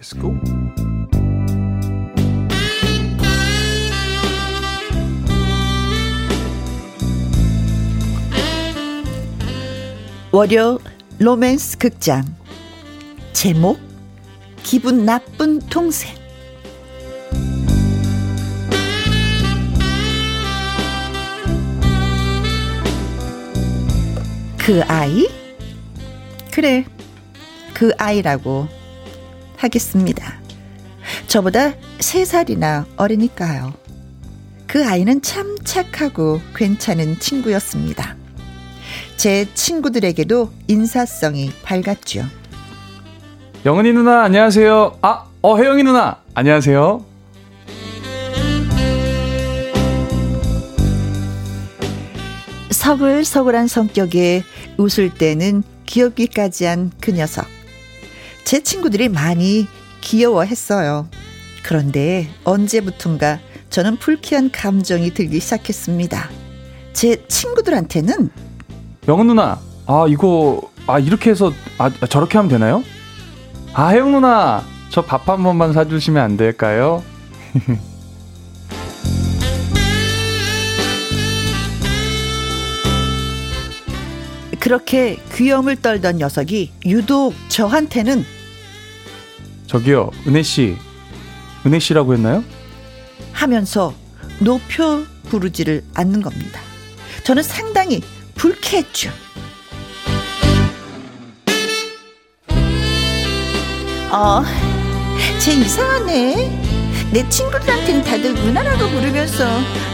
[0.00, 0.34] Let's go.
[10.32, 10.78] 월요
[11.18, 12.24] 로맨스 극장
[13.32, 13.89] 제목
[14.62, 16.20] 기분 나쁜 동생
[24.58, 25.26] 그 아이?
[26.52, 26.84] 그래
[27.74, 28.68] 그 아이라고
[29.56, 30.40] 하겠습니다.
[31.26, 33.72] 저보다 세살이나 어리니까요.
[34.66, 38.16] 그 아이는 참 착하고 괜찮은 친구였습니다.
[39.16, 42.39] 제 친구들에게도 인사성이 밝았죠.
[43.64, 44.98] 영은이 누나, 안녕하세요.
[45.02, 47.04] 아, 어, 혜영이 누나, 안녕하세요.
[52.70, 54.42] 서글서글한 성격에
[54.78, 57.46] 웃을 때는 귀엽기까지 한 그 녀석.
[58.44, 59.66] 제 친구들이 많이
[60.00, 61.08] 귀여워했어요.
[61.62, 63.38] 그런데 언제부턴가
[63.68, 66.30] 저는 불쾌한 감정이 들기 시작했습니다.
[66.92, 68.30] 제 친구들한테는
[69.08, 72.82] 영은 누나, 아, 이거, 아, 이렇게 해서, 아, 저렇게 하면 되나요?
[73.74, 77.02] 아, 혜영 누나, 저 밥 한 번만 사주시면 안 될까요?
[84.58, 88.24] 그렇게 귀염을 떨던 녀석이 유독 저한테는
[89.66, 90.76] 저기요, 은혜 씨.
[91.64, 92.42] 은혜 씨라고 했나요?
[93.32, 93.94] 하면서
[94.40, 96.60] 높여 부르지를 않는 겁니다.
[97.24, 98.02] 저는 상당히
[98.34, 99.10] 불쾌했죠.
[104.12, 104.42] 어,
[105.40, 106.60] 쟤 이상하네.
[107.12, 109.44] 내 친구들한테는 다들 누나라고 부르면서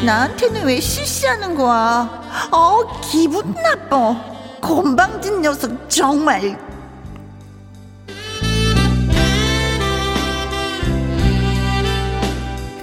[0.05, 2.49] 나한테는 왜 실시하는 거야?
[2.51, 4.37] 어, 기분 나빠.
[4.61, 6.59] 건방진 녀석 정말.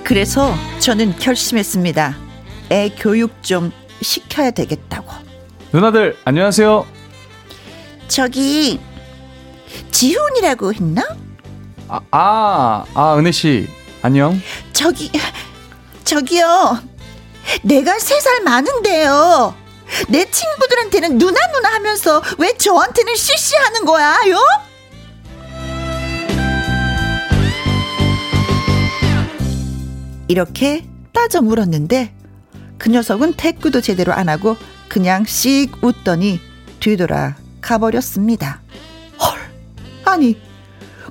[0.03, 2.15] 그래서 저는 결심했습니다.
[2.71, 3.71] 애 교육 좀
[4.01, 5.11] 시켜야 되겠다고.
[5.71, 6.85] 누나들 안녕하세요.
[8.07, 8.79] 저기
[9.91, 11.03] 지훈이라고 했나?
[11.87, 13.67] 아, 아, 아 은혜 씨
[14.01, 14.39] 안녕.
[14.73, 15.11] 저기
[16.03, 16.79] 저기요.
[17.63, 19.55] 내가 세 살 많은데요.
[20.09, 24.37] 내 친구들한테는 누나 누나 하면서 왜 저한테는 씨씨 하는 거야요?
[30.27, 32.13] 이렇게 따져 물었는데
[32.77, 34.57] 그 녀석은 대꾸도 제대로 안 하고
[34.87, 36.39] 그냥 씩 웃더니
[36.79, 38.61] 뒤돌아 가버렸습니다.
[39.21, 39.39] 헐,
[40.05, 40.37] 아니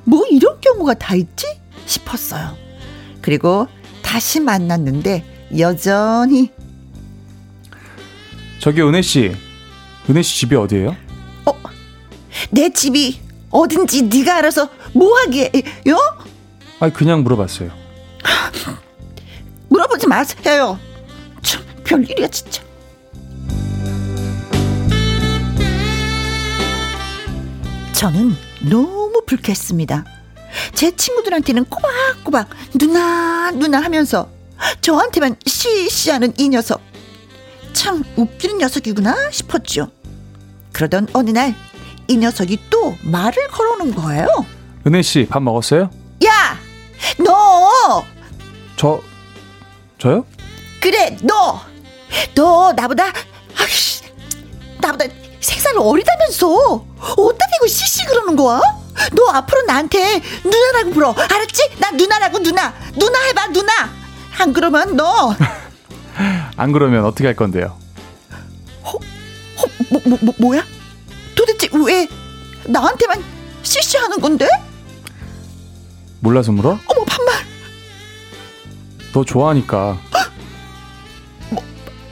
[0.04, 1.46] 뭐 이런 경우가 다 있지
[1.86, 2.56] 싶었어요.
[3.20, 3.66] 그리고
[4.02, 6.50] 다시 만났는데 여전히
[8.58, 9.34] 저기 은혜 씨,
[10.08, 10.96] 은혜 씨 집이 어디예요?
[12.50, 15.96] 내 집이 어딘지 네가 알아서 뭐하게요?
[16.80, 17.70] 아 그냥 물어봤어요.
[19.68, 20.78] 물어보지 마세요.
[21.42, 22.62] 참 별일이야 진짜.
[27.92, 28.34] 저는
[28.68, 30.04] 너무 불쾌했습니다.
[30.74, 32.48] 제 친구들한테는 꼬박꼬박
[32.78, 34.28] 누나 누나 하면서
[34.80, 36.80] 저한테만 시시하는 이 녀석
[37.72, 39.88] 참 웃기는 녀석이구나 싶었죠.
[40.72, 41.54] 그러던 어느 날
[42.08, 44.26] 이 녀석이 또 말을 걸어오는 거예요.
[44.86, 45.88] 은혜 씨 밥 먹었어요?
[46.26, 46.58] 야,
[47.18, 48.04] 너
[48.76, 49.00] 저
[49.98, 50.26] 저요?
[50.80, 51.60] 그래 너
[52.34, 53.12] 너 나보다
[53.56, 54.02] 아이씨
[54.80, 55.04] 나보다
[55.42, 56.46] 세살 어리다면서
[57.00, 58.60] 어디다 대고 씨씨 그러는 거야?
[59.12, 61.76] 너 앞으로 나한테 누나라고 불어 알았지?
[61.78, 63.72] 나 누나라고 누나 누나 해봐 누나
[64.38, 65.34] 안 그러면 너
[66.56, 67.76] 안 그러면 어떻게 할 건데요?
[68.82, 68.92] 어,
[69.90, 70.64] 뭐, 뭐, 뭐, 뭐야?
[71.34, 72.06] 도대체 왜
[72.66, 73.24] 나한테만
[73.62, 74.46] 씨씨 하는 건데?
[76.20, 76.78] 몰라서 물어?
[76.86, 77.34] 어머 반말
[79.12, 79.98] 너 좋아하니까.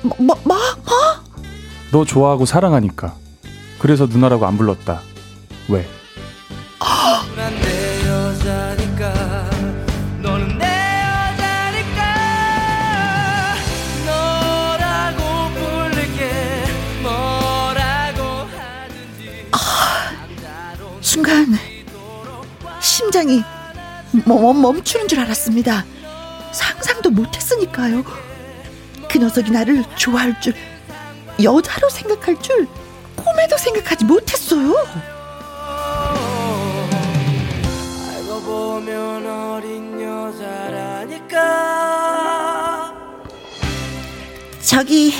[0.03, 0.57] 뭐, 뭐, 뭐?
[0.57, 1.25] 어?
[1.93, 3.15] 너 좋아하고 사랑하니까.
[3.81, 5.01] 그래서 누나라고 안 불렀다.
[5.69, 5.89] 왜?
[21.01, 21.47] 순간
[22.81, 23.43] 심장이
[24.27, 25.85] 멈, 멈추는 줄 알았습니다.
[26.53, 28.05] 상상도 못했으니까요.
[29.09, 30.55] 그 녀석이 나를 좋아할 줄,
[31.43, 32.69] 여자로 생각할 줄
[33.25, 34.75] 꿈에도 생각하지 못했어요.
[38.15, 41.41] 알고 보면 어린 여자라니까
[44.63, 45.13] 저기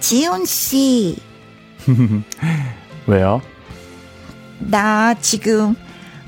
[0.00, 1.16] 지훈 씨,
[3.06, 3.40] 왜요?
[4.58, 5.74] 나 지금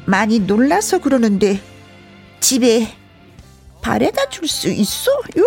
[0.07, 1.61] 많이 놀라서 그러는데
[2.41, 2.89] 집에
[3.81, 5.45] 바래다 줄 수 있어요?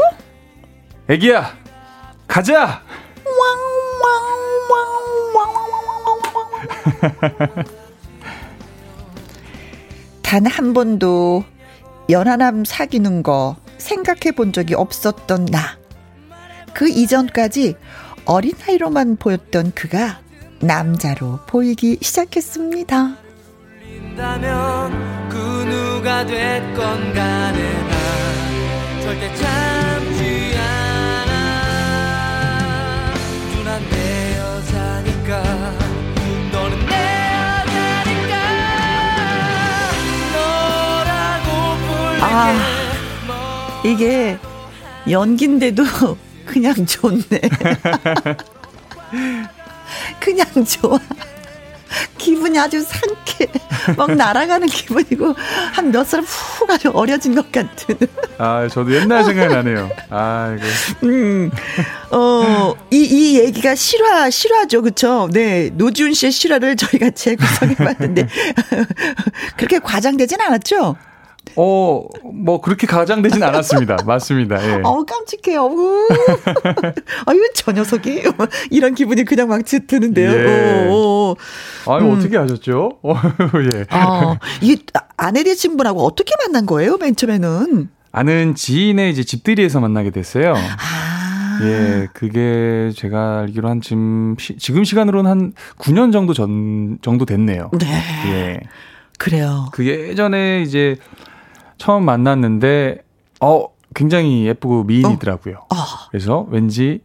[1.10, 1.56] 애기야,
[2.28, 2.82] 가자.
[10.24, 11.46] 단 한 번도
[12.10, 15.78] 연하남 사귀는 거 생각해 본 적이 없었던 나.
[16.74, 17.76] 그 이전까지
[18.26, 20.20] 어린아이로만 보였던 그가
[20.60, 23.16] 남자로 보이기 시작했습니다.
[25.30, 29.87] 그 누가 됐건 간에 난 절대 참
[42.40, 44.38] 아, 이게
[45.10, 45.84] 연기인데도
[46.46, 47.24] 그냥 좋네.
[50.20, 51.00] 그냥 좋아.
[52.20, 53.48] 기분이 아주 상쾌.
[53.96, 55.34] 막 날아가는 기분이고,
[55.74, 57.98] 한 몇살훅 아주 어려진 것 같은.
[58.38, 59.90] 아, 저도 옛날 생각이 나네요.
[60.12, 61.08] 아, 이거.
[61.08, 61.50] 음,
[62.12, 64.84] 어, 이, 이 얘기가 실화, 실화죠.
[64.84, 65.28] 그쵸?
[65.32, 65.72] 네.
[65.74, 68.28] 노지훈 씨의 실화를 저희가 재구성해 봤는데,
[69.56, 70.98] 그렇게 과장되진 않았죠?
[71.56, 73.98] 어, 뭐 그렇게 가장되진 않았습니다.
[74.06, 74.64] 맞습니다.
[74.64, 74.82] 예.
[74.84, 75.56] 어우, 깜찍해.
[75.58, 76.08] 어우.
[77.26, 78.24] 아유, 저 녀석이.
[78.72, 80.32] 이런 기분이 그냥 막 드는데요.
[80.32, 80.88] 예.
[80.88, 81.36] 오,
[81.86, 81.92] 오.
[81.92, 82.18] 아유, 음.
[82.18, 83.00] 어떻게 하셨죠?
[83.02, 83.16] 어,
[83.74, 83.86] 예.
[83.90, 84.82] 아, 이게
[85.16, 87.90] 아내 되신 분하고 어떻게 만난 거예요, 맨 처음에는?
[88.12, 90.54] 아는 지인의 이제 집들이에서 만나게 됐어요.
[90.56, 91.18] 아.
[91.62, 97.72] 예, 그게 제가 알기로 한 지금, 시, 지금 시간으로는 한 9년 정도 전, 정도 됐네요.
[97.80, 98.04] 네.
[98.28, 98.60] 예.
[99.18, 99.70] 그래요.
[99.74, 100.96] 그 예전에 이제
[101.78, 103.04] 처음 만났는데,
[103.42, 105.66] 어, 굉장히 예쁘고 미인이더라고요.
[105.70, 106.08] 아.
[106.12, 107.02] 그래서 왠지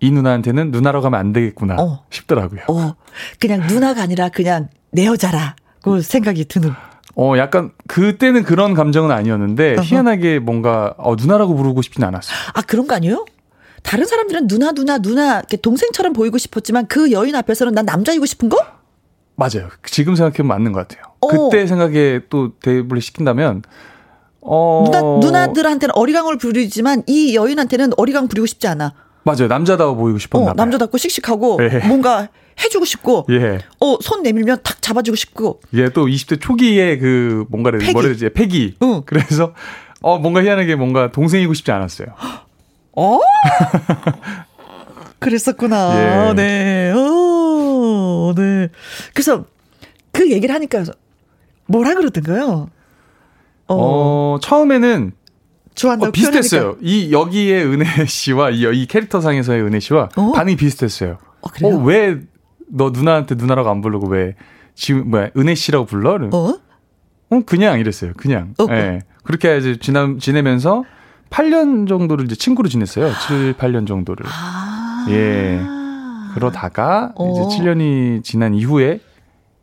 [0.00, 2.04] 이 누나한테는 누나라고 하면 안 되겠구나 어.
[2.10, 2.62] 싶더라고요.
[2.68, 2.94] 어,
[3.40, 6.72] 그냥 누나가 아니라 그냥 내 여자라고 생각이 드는.
[7.16, 9.82] 어, 약간 그때는 그런 감정은 아니었는데 어허.
[9.82, 12.36] 희한하게 뭔가 어, 누나라고 부르고 싶진 않았어요.
[12.52, 13.24] 아, 그런 거 아니에요?
[13.82, 18.48] 다른 사람들은 누나, 누나, 누나, 이렇게 동생처럼 보이고 싶었지만 그 여인 앞에서는 난 남자이고 싶은
[18.48, 18.58] 거?
[19.36, 19.68] 맞아요.
[19.84, 21.12] 지금 생각해보면 맞는 것 같아요.
[21.20, 21.28] 어.
[21.28, 23.62] 그때 생각에 또 대입을 시킨다면
[24.44, 28.92] 어 누나, 누나 들한테는 어리광을 부리지만 이 여인한테는 어리광 부리고 싶지 않아.
[29.24, 29.48] 맞아요.
[29.48, 30.54] 남자다워 보이고 싶었나 어, 봐요.
[30.56, 31.78] 남자답고 씩씩하고 예.
[31.86, 32.28] 뭔가
[32.62, 33.58] 해주고 싶고, 예.
[33.80, 37.92] 어, 손 내밀면 탁 잡아주고 싶고, 예, 또 20대 초기에 그 뭔가를 패기.
[37.92, 38.28] 뭐라 되지?
[38.28, 38.76] 패기.
[38.82, 39.02] 응.
[39.06, 39.54] 그래서
[40.02, 42.08] 어 뭔가 희한하게 뭔가 동생이고 싶지 않았어요.
[42.96, 43.18] 어?
[45.18, 46.28] 그랬었구나.
[46.30, 46.34] 예.
[46.34, 46.92] 네.
[46.94, 48.68] 어, 네.
[49.14, 49.44] 그래서
[50.12, 50.84] 그 얘기를 하니까
[51.66, 52.68] 뭐라 그러던가요?
[53.68, 55.12] 어, 어, 처음에는
[55.74, 56.76] 좋아한다고 어, 비슷했어요.
[56.80, 60.32] 이 여기에 은혜 씨와 이, 이 캐릭터 상에서의 은혜 씨와 어?
[60.32, 61.18] 반응이 비슷했어요.
[61.40, 61.78] 어, 그래요?
[61.78, 64.34] 왜너 누나한테 누나라고 안 부르고 왜
[64.74, 66.14] 지금 뭐야 은혜 씨라고 불러?
[66.14, 66.36] 어?
[66.36, 66.58] 어?
[67.30, 68.12] 어, 그냥 이랬어요.
[68.16, 68.54] 그냥.
[68.58, 69.00] 어, 예.
[69.24, 70.84] 그렇게 이제 지나, 지내면서
[71.30, 73.12] 8년 정도를 이제 친구로 지냈어요.
[73.26, 74.26] 7, 8년 정도를.
[74.28, 75.06] 아.
[75.08, 75.60] 예.
[76.34, 77.30] 그러다가 어.
[77.30, 79.00] 이제 7년이 지난 이후에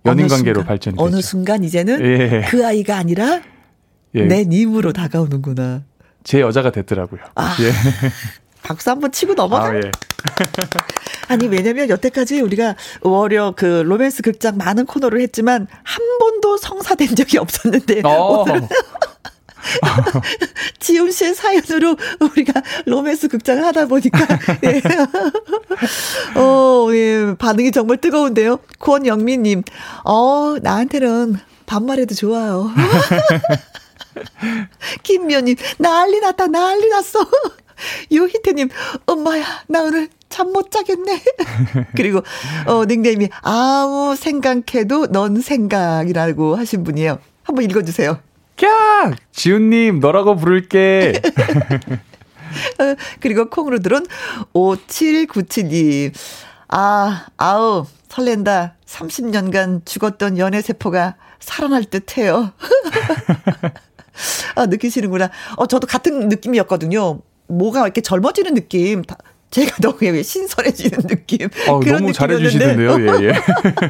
[0.06, 1.22] 연인 관계로 순간, 발전이 어느 됐죠.
[1.28, 2.46] 순간 이제는 예.
[2.50, 3.42] 그 아이가 아니라
[4.16, 4.26] 예.
[4.26, 5.84] 내 님으로 다가오는구나.
[6.24, 7.22] 제 여자가 됐더라고요.
[7.36, 7.72] 아, 예.
[8.64, 9.66] 박수 한번 치고 넘어가.
[9.66, 9.82] 아, 예.
[11.28, 17.38] 아니 왜냐면 여태까지 우리가 월요 그 로맨스 극장 많은 코너를 했지만 한 번도 성사된 적이
[17.38, 18.42] 없었는데 어.
[18.42, 18.68] 오늘은
[20.80, 24.28] 지훈 씨의 사연으로 우리가 로맨스 극장을 하다 보니까
[24.66, 24.82] 예.
[26.40, 28.60] 어, 예, 반응이 정말 뜨거운데요.
[28.80, 29.64] 권영민님,
[30.04, 32.72] 어 나한테는 반말해도 좋아요.
[35.04, 37.20] 김미연님, 난리 났다, 난리 났어.
[38.12, 38.70] 유희태님,
[39.06, 41.22] 엄마야, 나 오늘 잠 못 자겠네.
[41.96, 42.22] 그리고,
[42.66, 47.20] 어, 닉네임이 아무 생각해도 넌 생각이라고 하신 분이에요.
[47.44, 48.20] 한번 읽어주세요.
[48.58, 49.16] 캬!
[49.32, 51.22] 지훈님, 너라고 부를게.
[52.80, 54.06] 어, 그리고 콩으로 들은
[54.54, 56.14] 5797님.
[56.68, 58.76] 아, 아우, 설렌다.
[58.86, 62.52] 30년간 죽었던 연애세포가 살아날 듯 해요.
[64.56, 65.30] 아, 느끼시는구나.
[65.58, 67.22] 어, 저도 같은 느낌이었거든요.
[67.48, 69.04] 뭐가 이렇게 젊어지는 느낌.
[69.52, 71.50] 다, 제가 너무 신선해지는 느낌.
[71.68, 72.14] 어, 그런 너무.
[72.14, 73.02] 잘해주시던데요.
[73.02, 73.34] 예, 예.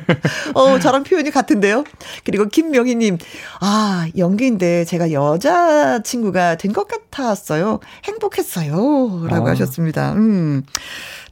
[0.56, 1.84] 어, 저랑 표현이 같은데요.
[2.24, 3.18] 그리고 김명희님,
[3.62, 7.80] 아, 연기인데 제가 여자 친구가 된 것 같았어요.
[8.06, 9.28] 행복했어요.
[9.30, 9.52] 라고 아.
[9.52, 10.14] 하셨습니다.
[10.14, 10.64] 음.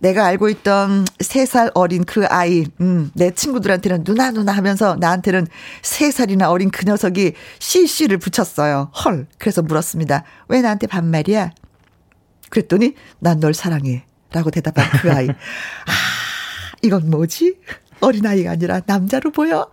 [0.02, 5.48] 내가 알고 있던 세살 어린 그 아이, 음, 내 친구들한테는 누나 누나 하면서 나한테는
[5.82, 8.92] 세 살이나 어린 그 녀석이 CC를 붙였어요.
[9.04, 9.28] 헐.
[9.38, 10.24] 그래서 물었습니다.
[10.48, 11.52] 왜 나한테 반말이야?
[12.50, 14.04] 그랬더니 난 널 사랑해.
[14.32, 15.28] 라고 대답한 그 아이.
[15.30, 15.34] 아,
[16.82, 17.56] 이건 뭐지?
[18.02, 19.68] 어린아이가 아니라 남자로 보여.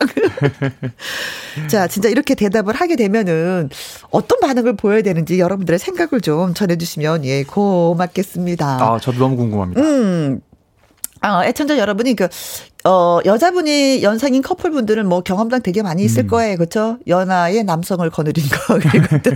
[1.69, 3.71] 자, 진짜 이렇게 대답을 하게 되면은
[4.11, 8.67] 어떤 반응을 보여야 되는지 여러분들의 생각을 좀 전해주시면 예, 고맙겠습니다.
[8.67, 9.81] 아, 저도 너무 궁금합니다.
[9.81, 10.41] 음.
[11.21, 12.29] 아, 애청자 여러분이 그,
[12.85, 16.29] 어, 여자분이 연상인 커플분들은 뭐 경험담 되게 많이 있을 음.
[16.29, 16.57] 거예요.
[16.57, 16.99] 그쵸?
[17.07, 18.79] 연하의 남성을 거느린 거.
[18.91, 19.31] 그리고 또.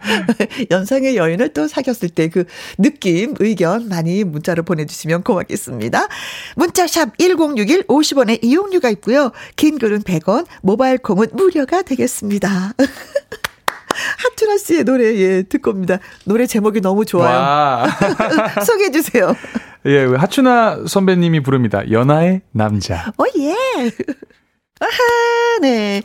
[0.70, 2.44] 연상의 여인을 또 사귀었을 때 그
[2.78, 6.08] 느낌, 의견 많이 문자로 보내주시면 고맙겠습니다.
[6.56, 9.32] 문자샵 1061 50원의 이용료가 있고요.
[9.56, 12.72] 긴 글은 100원, 모바일 콩은 무료가 되겠습니다.
[14.18, 15.98] 하춘아 씨의 노래, 예, 듣고 옵니다.
[16.24, 17.36] 노래 제목이 너무 좋아요.
[17.36, 17.88] 와.
[18.64, 19.34] 소개해 주세요.
[19.86, 21.82] 예, 하춘아 선배님이 부릅니다.
[21.90, 23.12] 연하의 남자.
[23.18, 23.54] 오, 예.
[24.82, 26.00] 아하, 네.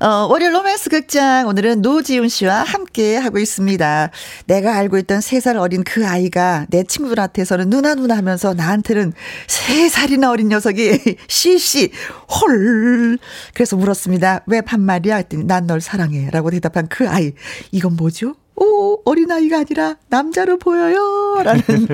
[0.00, 1.46] 어, 월요일 로맨스 극장.
[1.46, 4.10] 오늘은 노지훈 씨와 함께 하고 있습니다.
[4.46, 9.12] 내가 알고 있던 세살 어린 그 아이가 내 친구들한테서는 누나 누나 하면서 나한테는
[9.46, 11.92] 세 살이나 어린 녀석이 씨씨,
[12.40, 13.18] 헐.
[13.54, 14.42] 그래서 물었습니다.
[14.48, 15.14] 왜 반말이야?
[15.16, 16.28] 했더니 난 널 사랑해.
[16.32, 17.32] 라고 대답한 그 아이.
[17.70, 18.34] 이건 뭐죠?
[18.56, 21.42] 오, 어린아이가 아니라 남자로 보여요.
[21.44, 21.62] 라는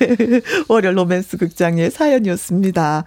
[0.68, 3.04] 월요일 로맨스 극장의 사연이었습니다.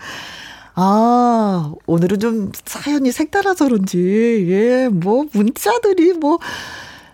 [0.75, 6.39] 아, 오늘은 좀 사연이 색달라서 그런지, 예, 뭐, 문자들이 뭐,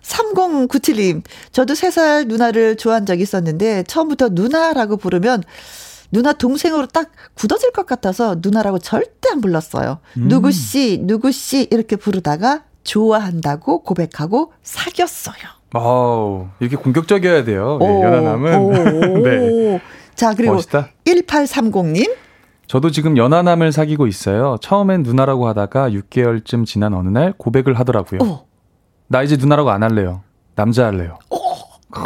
[0.03, 5.43] 3097님, 저도 3살 누나를 좋아한 적이 있었는데, 처음부터 누나라고 부르면,
[6.11, 9.99] 누나 동생으로 딱 굳어질 것 같아서 누나라고 절대 안 불렀어요.
[10.15, 15.35] 누구씨, 누구씨, 이렇게 부르다가 좋아한다고 고백하고 사귀었어요.
[15.73, 17.77] 어우, 이렇게 공격적이어야 돼요.
[17.81, 18.55] 예, 오, 연하남은.
[18.55, 19.81] 오, 네.
[20.15, 20.89] 자, 그리고 멋있다.
[21.05, 22.09] 1830님.
[22.67, 24.57] 저도 지금 연하남을 사귀고 있어요.
[24.61, 28.19] 처음엔 누나라고 하다가 6개월쯤 지난 어느 날 고백을 하더라고요.
[28.23, 28.45] 어.
[29.07, 30.21] 나 이제 누나라고 안 할래요.
[30.55, 31.17] 남자 할래요.
[31.89, 32.01] 크,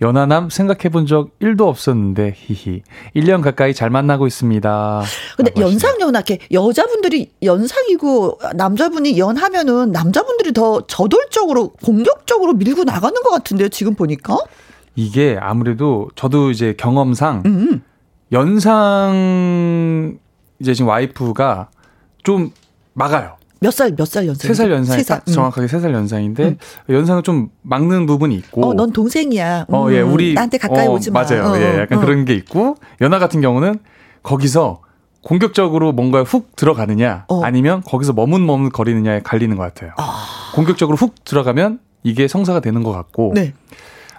[0.00, 2.82] 연하남 생각해 본 적 1도 없었는데, 히히.
[3.14, 5.02] 1년 가까이 잘 만나고 있습니다.
[5.36, 5.52] 근데.
[5.60, 13.68] 연상 연하 이렇게 여자분들이 연상이고 남자분이 연하면은 남자분들이 더 저돌적으로 공격적으로 밀고 나가는 것 같은데요.
[13.68, 14.38] 지금 보니까.
[14.96, 17.82] 이게 아무래도 저도 이제 경험상 음.
[18.32, 20.18] 연상
[20.60, 21.68] 이제 지금 와이프가
[22.22, 22.50] 좀
[22.94, 23.36] 막아요.
[23.60, 24.46] 몇 살 몇 살 연상?
[24.48, 25.18] 세살 연상이 세 살.
[25.18, 26.56] 딱 정확하게 세 살 연상인데
[26.88, 29.66] 연상을 좀 막는 부분이 있고 어, 넌 동생이야.
[29.68, 31.22] 음, 어, 예, 우리 나한테 가까이 어, 오지 마.
[31.24, 31.44] 맞아요.
[31.44, 32.00] 어, 예, 약간 어.
[32.00, 33.80] 그런 게 있고 연하 같은 경우는
[34.22, 34.82] 거기서
[35.22, 37.42] 공격적으로 뭔가 훅 들어가느냐 어.
[37.42, 39.92] 아니면 거기서 머뭇머뭇 거리느냐에 갈리는 것 같아요.
[40.54, 43.54] 공격적으로 훅 들어가면 이게 성사가 되는 것 같고 네.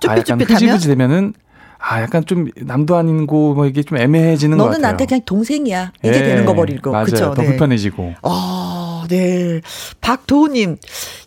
[0.07, 1.33] 아, 약간 흐지부지 되면은
[1.79, 4.81] 아 약간 좀 남도 아니고 뭐 이게 좀 애매해지는 것 너는 같아요.
[4.81, 5.93] 나한테 그냥 동생이야.
[6.03, 6.91] 이게 예, 되는 거 버리고.
[7.05, 7.33] 그죠?
[7.33, 7.47] 더 네.
[7.47, 8.15] 불편해지고.
[8.21, 9.61] 아, 네.
[10.01, 10.77] 박도우님,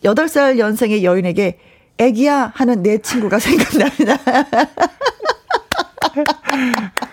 [0.05, 1.59] 8살 연생의 여인에게
[1.98, 4.18] 애기야 하는 내 친구가 생각납니다.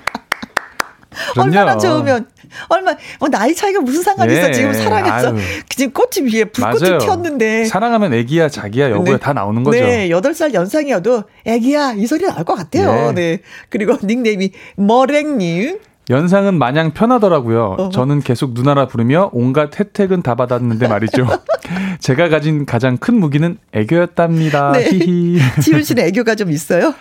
[1.38, 1.78] 얼마나.
[1.78, 2.28] 좋으면,
[2.70, 4.50] 얼마, 뭐 나이 차이가 무슨 상관이 있어.
[4.50, 5.30] 예, 지금 사랑해서.
[5.30, 5.38] 아유.
[5.70, 6.98] 지금 꽃이 위에 불꽃이.
[7.00, 7.66] 피었는데.
[7.66, 9.18] 사랑하면 애기야, 자기야, 여보야 네.
[9.18, 9.80] 다 나오는 거죠.
[9.80, 13.12] 네, 8살 연상이어도 애기야, 이 소리 나올 것 같아요.
[13.12, 13.38] 네.
[13.38, 13.40] 네.
[13.70, 15.80] 그리고 닉네임이 머랭님.
[16.10, 17.76] 연상은 마냥 편하더라고요.
[17.78, 17.90] 어.
[17.90, 21.28] 저는 계속 누나라 부르며 온갖 혜택은 다 받았는데 말이죠.
[22.02, 24.72] 제가 가진 가장 큰 무기는 애교였답니다.
[24.72, 24.90] 네.
[24.90, 25.40] 히히.
[25.62, 26.96] 지훈 씨는 애교가 좀 있어요?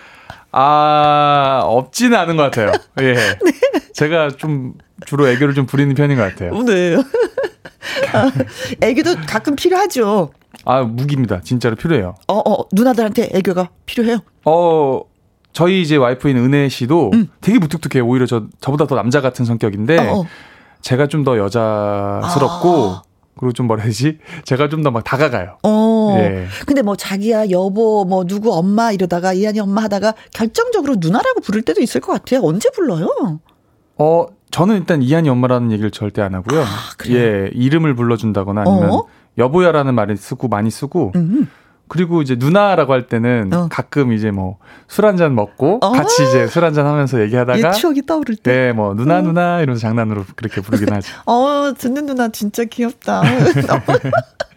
[0.52, 2.72] 아, 없지는 않은 것 같아요.
[3.00, 3.14] 예.
[3.44, 3.52] 네.
[3.92, 4.74] 제가 좀
[5.06, 6.62] 주로 애교를 좀 부리는 편인 것 같아요.
[6.62, 6.96] 네.
[8.12, 8.30] 아,
[8.80, 10.30] 애교도 가끔 필요하죠.
[10.64, 11.40] 아, 무기입니다.
[11.42, 12.14] 진짜로 필요해요.
[12.26, 14.18] 어, 어, 누나들한테 애교가 필요해요.
[14.44, 15.02] 어,
[15.52, 17.10] 저희 이제 와이프인 은혜 씨도
[17.40, 18.06] 되게 무뚝뚝해요.
[18.06, 20.08] 오히려 저, 저보다 더 남자 같은 성격인데, 음.
[20.08, 20.26] 어, 어.
[20.82, 23.02] 제가 좀 더 여자스럽고, 아.
[23.38, 24.18] 그리고 좀 뭐라 해야지?
[24.44, 25.58] 제가 좀 더 막 다가가요.
[25.62, 26.16] 어.
[26.18, 26.46] 예.
[26.66, 31.80] 근데 뭐 자기야, 여보, 뭐 누구 엄마 이러다가 이한이 엄마 하다가 결정적으로 누나라고 부를 때도
[31.80, 32.40] 있을 것 같아요.
[32.42, 33.08] 언제 불러요?
[33.98, 36.62] 어, 저는 일단 이한이 엄마라는 얘기를 절대 안 하고요.
[36.62, 36.66] 아?
[37.10, 39.04] 예, 이름을 불러준다거나 아니면 어?
[39.36, 41.48] 여보야라는 말을 쓰고 많이 쓰고, 음.
[41.90, 43.68] 그리고 이제 누나라고 할 때는 어.
[43.70, 44.58] 가끔 이제 뭐
[44.90, 45.92] 술 한 잔 먹고 어.
[45.92, 48.52] 같이 이제 술 한 잔 하면서 옛 얘기하다가 추억이 떠오를 때.
[48.52, 49.22] 네, 뭐 누나 어.
[49.22, 51.10] 누나 이러면서 장난으로 그렇게 부르긴 하죠.
[51.26, 53.22] 어, 듣는 누나 진짜 귀엽다.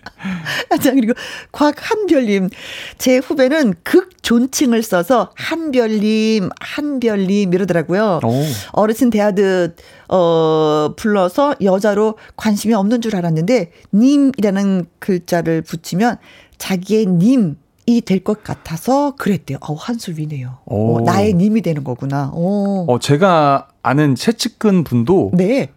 [0.81, 1.13] 자, 그리고
[1.51, 2.49] 곽한별님.
[2.97, 8.19] 제 후배는 극 존칭을 써서 한별님, 한별님 이러더라고요.
[8.23, 8.43] 오.
[8.73, 9.75] 어르신 대하듯,
[10.09, 16.17] 어, 불러서 여자로 관심이 없는 줄 알았는데, 님이라는 글자를 붙이면
[16.57, 17.55] 자기의 님
[17.87, 19.57] 이 될 것 같아서 그랬대요.
[19.61, 20.59] 어, 한수 위네요.
[20.65, 20.97] 오.
[20.97, 22.31] 어, 나의 님이 되는 거구나.
[22.33, 22.85] 어.
[22.87, 25.69] 어, 제가 아는 채측근 분도 네.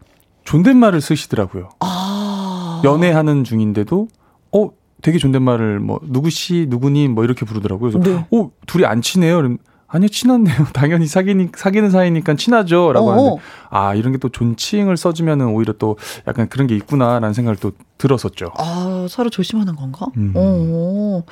[0.45, 1.71] 존댓말을 쓰시더라고요.
[1.81, 2.83] 아.
[2.85, 4.09] 연애하는 중인데도
[4.55, 4.71] 어
[5.03, 7.91] 되게 존댓말을 뭐 누구 씨 누구님 뭐 이렇게 부르더라고요.
[7.93, 8.27] 그래서 네.
[8.31, 9.37] 어 둘이 안 친해요?
[9.37, 10.57] 그럼 아니요 친한데요.
[10.73, 13.11] 당연히 사귀니 사귀는 사이니까 친하죠라고.
[13.13, 15.97] 하는데 아 이런 게 또 존칭을 써주면은 오히려 또
[16.27, 18.53] 약간 그런 게 있구나라는 생각을 또 들었었죠.
[18.57, 20.07] 아, 서로 조심하는 건가?
[20.17, 20.33] 음.
[20.35, 21.23] 어,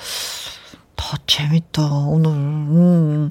[0.95, 2.31] 더 재밌다, 오늘.
[2.31, 3.29] 음.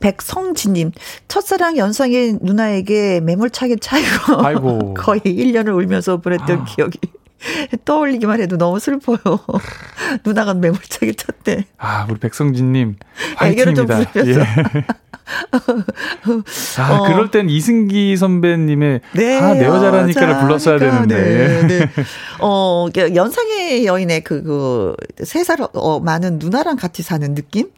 [0.00, 0.90] 백성지님,
[1.28, 4.94] 첫사랑 연상의 누나에게 매몰차게 차이고, 아이고.
[4.98, 6.98] 거의 1년을 울면서 보냈던 기억이
[7.84, 9.18] 떠올리기만 해도 너무 슬퍼요.
[10.24, 11.66] 누나가 매몰차게 쳤대.
[11.78, 12.96] 아 우리 백성진님
[13.42, 14.44] 애교를 좀 화이팅입니다.
[14.44, 14.78] 부르면서.
[14.78, 14.84] 예.
[16.82, 17.02] 아 어.
[17.04, 19.40] 그럴 땐 이승기 선배님의 네.
[19.40, 20.40] 아 내 여자라니까를 여자니까.
[20.40, 21.66] 불렀어야 되는데.
[21.66, 21.90] 네, 네.
[22.40, 27.70] 어, 연상의 여인의 그, 그, 세 살, 어, 많은 누나랑 같이 사는 느낌?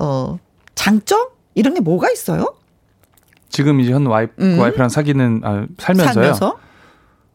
[0.00, 0.38] 어,
[0.74, 1.28] 장점?
[1.54, 2.54] 이런 게 뭐가 있어요?
[3.48, 4.58] 지금 이제 현 와이프 음.
[4.58, 6.12] 와이프랑 사귀는 아, 살면서요.
[6.14, 6.58] 살면서?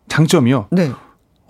[0.10, 0.68] 장점이요.
[0.72, 0.92] 네.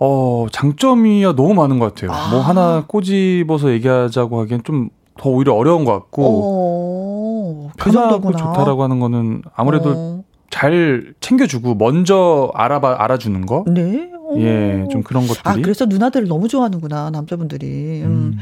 [0.04, 2.12] 어, 장점이야 너무 많은 것 같아요.
[2.12, 2.30] 아.
[2.30, 8.32] 뭐 하나 꼬집어서 얘기하자고 하기엔 좀 더 오히려 어려운 것 같고 어, 그 편하고.
[8.32, 13.64] 좋다라고 하는 거는 아무래도 어, 잘 챙겨주고 먼저 알아봐 알아주는 거.
[13.68, 14.10] 네.
[14.12, 14.34] 어.
[14.38, 15.42] 예, 좀 그런 것들이.
[15.44, 18.02] 아, 그래서 누나들을 너무 좋아하는구나, 남자분들이.
[18.02, 18.06] 음.
[18.06, 18.38] 음.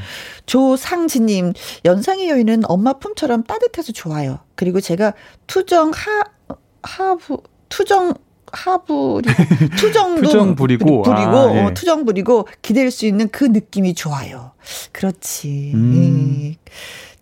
[0.46, 1.52] 조상지님,
[1.84, 4.38] 연상의 여인은 엄마 품처럼 따뜻해서 좋아요.
[4.54, 5.12] 그리고 제가
[5.48, 8.14] 투정 하, 하부, 투정,
[8.52, 9.28] 하부리,
[9.78, 11.60] 투정도 투정 부리고, 부리고, 아, 예.
[11.60, 14.52] 어, 투정 부리고 기댈 수 있는 그 느낌이 좋아요.
[14.92, 15.72] 그렇지.
[15.74, 16.56] 음.
[16.56, 16.56] 예.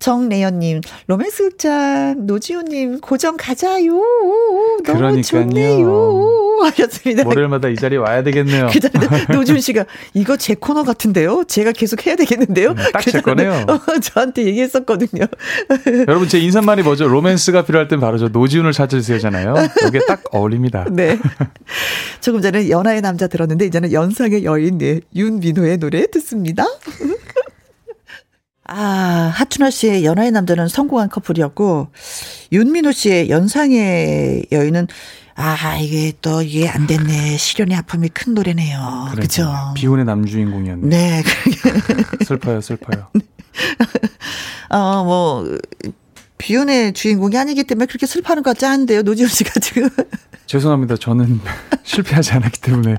[0.01, 3.93] 정래연님, 로맨스 극장, 노지호님, 고정 가자요.
[3.93, 5.23] 너무 그러니까요.
[5.23, 6.57] 좋네요.
[6.65, 7.27] 하셨습니다.
[7.27, 8.69] 월요일마다 이 자리에 와야 되겠네요.
[8.73, 11.45] 그 자리에 노준 씨가 이거 제 코너 같은데요?
[11.45, 12.71] 제가 계속 해야 되겠는데요?
[12.71, 13.65] 음, 딱제 거네요.
[13.69, 15.27] 어, 저한테 얘기했었거든요.
[16.09, 17.07] 여러분 제 인사말이 뭐죠?
[17.09, 19.55] 로맨스가 필요할 땐 바로 저 노지훈을 찾으세요잖아요.
[19.89, 20.87] 이게 딱 어울립니다.
[20.91, 21.19] 네.
[22.21, 26.65] 조금 전에 연하의 남자 들었는데 이제는 연상의 여인 네, 윤민호의 노래 듣습니다.
[28.73, 31.89] 아, 하춘아 씨의 연하의 남자는 성공한 커플이었고
[32.53, 34.87] 윤민호 씨의 연상의 여인은
[35.35, 37.37] 아, 이게 또 이게 안 됐네.
[37.37, 39.09] 시련의 아픔이 큰 노래네요.
[39.17, 39.43] 그죠?
[39.43, 40.89] 그러니까 비혼의 남주인공이었네.
[40.89, 41.23] 네.
[42.25, 43.09] 슬퍼요, 슬퍼요.
[44.71, 45.59] 어, 뭐
[46.39, 49.03] 비운의 주인공이 아니기 때문에 그렇게 슬퍼하는 것 같지 않은데요.
[49.03, 49.89] 노지훈 씨가 지금.
[50.51, 50.97] 죄송합니다.
[50.97, 51.41] 저는
[51.85, 52.97] 실패하지 않았기 때문에.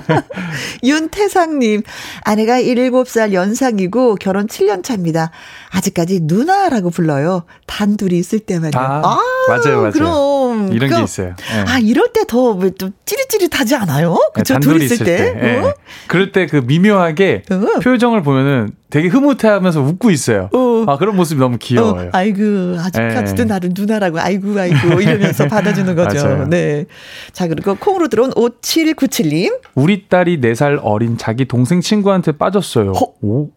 [0.82, 1.82] 윤태상님,
[2.22, 5.30] 아내가 17살 연상이고 결혼 7년 차입니다.
[5.72, 7.44] 아직까지 누나라고 불러요.
[7.66, 8.72] 단둘이 있을 때만요.
[8.76, 9.90] 아, 맞아요, 맞아요.
[9.90, 10.39] 그럼.
[10.72, 11.34] 이런 그럼, 게 있어요.
[11.36, 11.64] 네.
[11.66, 14.18] 아, 이럴 때 더 좀 찌릿찌릿하지 않아요?
[14.34, 14.54] 그쵸?
[14.54, 15.16] 네, 둘이 단둘이 있을, 때.
[15.16, 15.40] 때.
[15.42, 15.56] 예.
[15.60, 15.74] 어?
[16.06, 17.80] 그럴 때 그 미묘하게 어.
[17.80, 20.48] 표정을 보면은 되게 흐뭇해하면서 웃고 있어요.
[20.52, 20.84] 어.
[20.88, 22.06] 아 그런 모습이 너무 귀여워요.
[22.06, 23.46] 어, 아이고, 아직까지도 예.
[23.46, 26.46] 나를 누나라고, 아이고, 아이고, 이러면서 받아주는 거죠.
[26.48, 26.86] 네.
[27.32, 29.60] 자, 그리고 콩으로 들어온 5797님.
[29.74, 32.92] 우리 딸이 4살 어린 자기 동생 친구한테 빠졌어요.
[32.92, 33.12] 허.
[33.22, 33.50] 오.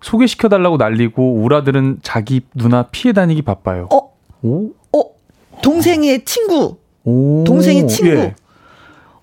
[0.00, 3.88] 소개시켜달라고 날리고 우리 아들은 자기 누나 피해 다니기 바빠요.
[3.92, 4.10] 어,
[4.42, 4.70] 오.
[5.58, 6.76] 어, 동생의 친구.
[7.04, 7.44] 오.
[7.44, 8.10] 동생의 친구.
[8.10, 8.34] 예.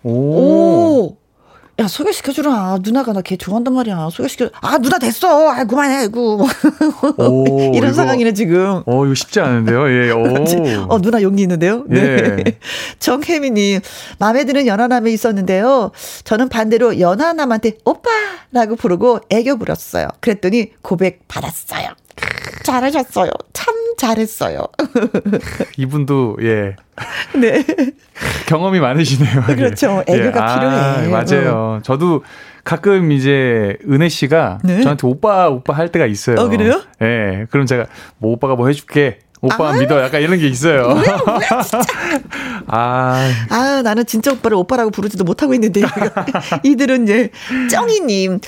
[0.03, 0.09] 오.
[0.11, 1.17] 오.
[1.77, 2.77] 야, 소개시켜주라.
[2.83, 4.07] 누나가 나 걔 좋아한단 말이야.
[4.09, 4.49] 소개시켜.
[4.61, 5.49] 아, 누나 됐어.
[5.49, 5.95] 아, 그만해.
[5.97, 6.39] 아이고.
[7.17, 7.45] 오,
[7.75, 8.81] 이런 이거- 상황이네, 지금.
[8.85, 9.89] 어, 이거 쉽지 않은데요.
[9.91, 10.11] 예.
[10.11, 10.23] 오.
[10.87, 11.83] 어, 누나 용기 있는데요?
[11.87, 11.99] 네.
[11.99, 12.43] 예.
[12.99, 13.81] 정혜미님,
[14.19, 15.91] 마음에 드는 연하남이 있었는데요.
[16.23, 20.07] 저는 반대로 연하남한테 오빠라고 부르고 애교 부렸어요.
[20.21, 21.89] 그랬더니 고백 받았어요.
[22.63, 23.29] 잘하셨어요.
[23.53, 24.65] 참 잘했어요.
[25.77, 26.75] 이분도 예.
[27.35, 27.63] 네.
[28.47, 29.43] 경험이 많으시네요.
[29.49, 29.55] 예.
[29.55, 30.03] 그렇죠.
[30.07, 31.07] 애교가 아, 필요해.
[31.09, 31.79] 맞아요.
[31.83, 32.23] 저도
[32.63, 34.81] 가끔 이제 은혜 씨가 네.
[34.81, 36.37] 저한테 오빠 오빠 할 때가 있어요.
[36.39, 36.81] 어, 그래요?
[37.01, 37.45] 예.
[37.51, 37.85] 그럼 제가
[38.17, 39.19] 뭐 오빠가 뭐 해줄게.
[39.45, 40.01] 오빠 믿어.
[40.01, 40.89] 약간 이런 게 있어요.
[42.67, 45.81] 아, 아, 나는 진짜 오빠를 오빠라고 부르지도 못하고 있는데,
[46.63, 47.29] 이들은 이제,
[47.69, 48.39] 쩡이님,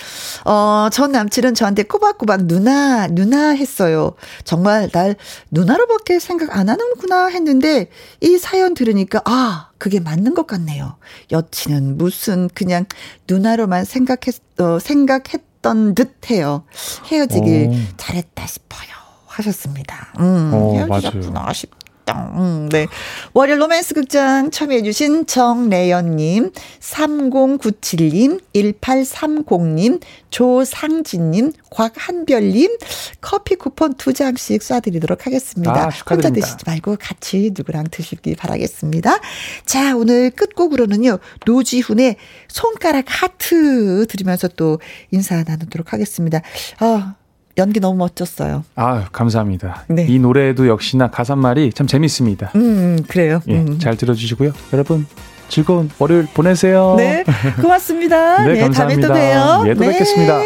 [0.45, 4.13] 어, 전 남친은 저한테 꼬박꼬박 누나, 누나 했어요.
[4.43, 5.15] 정말 날
[5.51, 7.89] 누나로밖에 생각 안 하는구나 했는데,
[8.21, 10.97] 이 사연 들으니까, 아, 그게 맞는 것 같네요.
[11.31, 12.85] 여친은 무슨 그냥
[13.27, 16.63] 누나로만 생각했, 어, 생각했던 듯 해요.
[17.11, 17.75] 헤어지길 오.
[17.97, 19.06] 잘했다 싶어요.
[19.37, 20.13] 하셨습니다.
[20.19, 22.31] 음, 어, 헤어지셨구나 싶다.
[22.35, 22.87] 음, 네.
[23.33, 32.77] 월요 로맨스 극장 참여해주신 정래연님, 3097님, 1830님, 조상진님, 곽한별님,
[33.19, 35.87] 커피 쿠폰 두 장씩 쏴드리도록 하겠습니다.
[35.87, 36.29] 아, 혼자.
[36.29, 39.19] 드시지 말고 같이 누구랑 드시기 바라겠습니다.
[39.65, 42.15] 자, 오늘 끝곡으로는요, 노지훈의
[42.47, 44.79] 손가락 하트 들으면서 또
[45.11, 46.41] 인사 나누도록 하겠습니다.
[46.79, 47.15] 아,
[47.57, 48.63] 연기 너무 멋졌어요.
[48.75, 49.85] 아, 감사합니다.
[49.87, 50.05] 네.
[50.07, 52.51] 이 노래도 역시나 가사말이 참 재밌습니다.
[52.55, 53.41] 음, 그래요.
[53.47, 53.79] 예, 음.
[53.79, 54.51] 잘 들어주시고요.
[54.73, 55.05] 여러분,
[55.49, 56.95] 즐거운 월요일 보내세요.
[56.97, 57.23] 네,
[57.61, 58.43] 고맙습니다.
[58.45, 59.13] 네, 네, 다음에 또 감사합니다.
[59.13, 59.69] 봬요.
[59.69, 59.87] 예, 또 네.
[59.91, 60.39] 뵙겠습니다.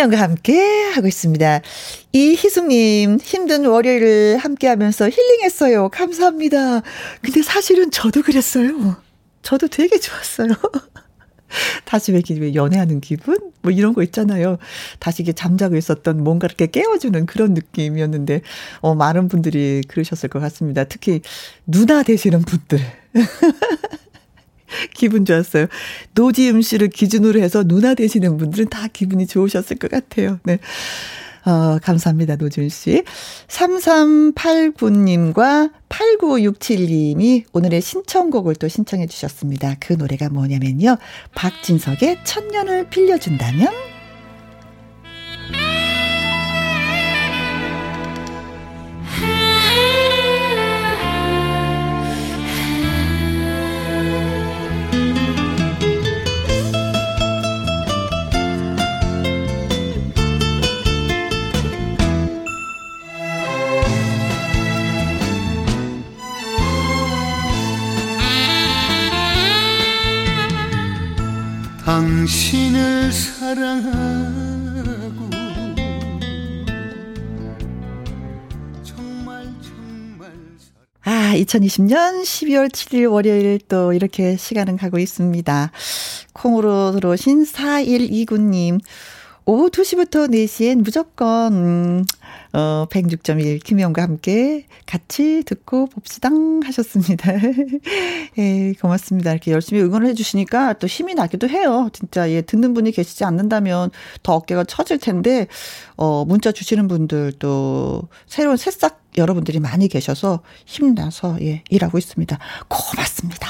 [0.00, 1.60] 김혜영과 함께 하고 있습니다.
[2.12, 5.90] 이희숙님, 힘든 월요일을 함께 하면서 힐링했어요.
[5.90, 6.80] 감사합니다.
[7.20, 8.96] 근데 사실은 저도 그랬어요.
[9.42, 10.48] 저도 되게 좋았어요.
[11.84, 13.52] 다시 왜 연애하는 기분?
[13.62, 14.56] 뭐 이런 거 있잖아요.
[15.00, 18.40] 다시 이게 잠자고 있었던 뭔가 이렇게 깨워주는 그런 느낌이었는데,
[18.80, 20.84] 어, 많은 분들이 그러셨을 것 같습니다.
[20.84, 21.20] 특히
[21.66, 22.80] 누나 되시는 분들.
[24.94, 25.66] 기분 좋았어요.
[26.14, 30.38] 노지음 씨를 기준으로 해서 누나 되시는 분들은 다 기분이 좋으셨을 것 같아요.
[30.44, 30.58] 네.
[31.46, 33.02] 어, 감사합니다, 노준 씨.
[33.48, 39.76] 3389님과 8967님이 오늘의 신청곡을 또 신청해 주셨습니다.
[39.80, 40.98] 그 노래가 뭐냐면요.
[41.34, 43.99] 박진석의 천년을 빌려준다면?
[71.90, 73.68] 당신을 사랑하고
[78.84, 80.32] 정말 정말
[81.02, 85.72] 아, 2020년 12월 7일 월요일 또 이렇게 시간은 가고 있습니다.
[86.32, 88.80] 콩으로 들어오신 4129님.
[89.50, 92.04] 오후 2시부터 4시엔 무조건, 음,
[92.52, 97.32] 어, 106.1 김혜영과 함께 같이 듣고 봅시당 하셨습니다.
[98.38, 99.32] 예, 고맙습니다.
[99.32, 101.88] 이렇게 열심히 응원을 해주시니까 또 힘이 나기도 해요.
[101.92, 103.90] 진짜, 예, 듣는 분이 계시지 않는다면
[104.22, 105.48] 더 어깨가 처질 텐데,
[105.96, 112.38] 어, 문자 주시는 분들 또 새로운 새싹 여러분들이 많이 계셔서 힘나서 예, 일하고 있습니다.
[112.68, 113.49] 고맙습니다.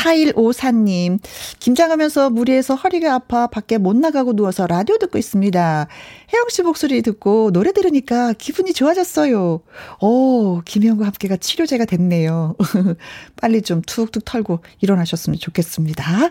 [0.00, 1.18] 4154님,
[1.58, 5.88] 김장하면서 무리해서 허리가 아파 밖에 못 나가고 누워서 라디오 듣고 있습니다.
[6.32, 9.60] 혜영 씨 목소리 듣고 노래 들으니까 기분이 좋아졌어요.
[10.00, 12.56] 오, 김혜영과 함께가 치료제가 됐네요.
[13.40, 16.30] 빨리 좀 툭툭 털고 일어나셨으면 좋겠습니다.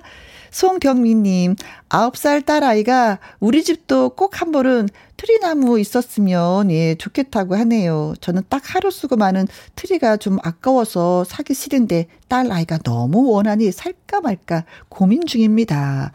[0.51, 1.55] 송경민님,
[1.89, 8.13] 9살 딸아이가 우리 집도 꼭 한 번은 트리나무 있었으면, 예, 좋겠다고 하네요.
[8.21, 14.63] 저는 딱 하루 쓰고 많은 트리가 좀 아까워서 사기 싫은데 딸아이가 너무 원하니 살까 말까
[14.87, 16.13] 고민 중입니다.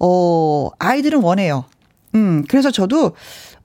[0.00, 1.64] 어, 아이들은 원해요.
[2.14, 3.12] 음, 그래서 저도,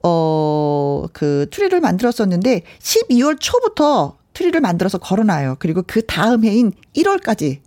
[0.02, 5.56] 어, 그 트리를 만들었었는데 12월 초부터 트리를 만들어서 걸어놔요.
[5.58, 7.58] 그리고 그 다음 해인 1월까지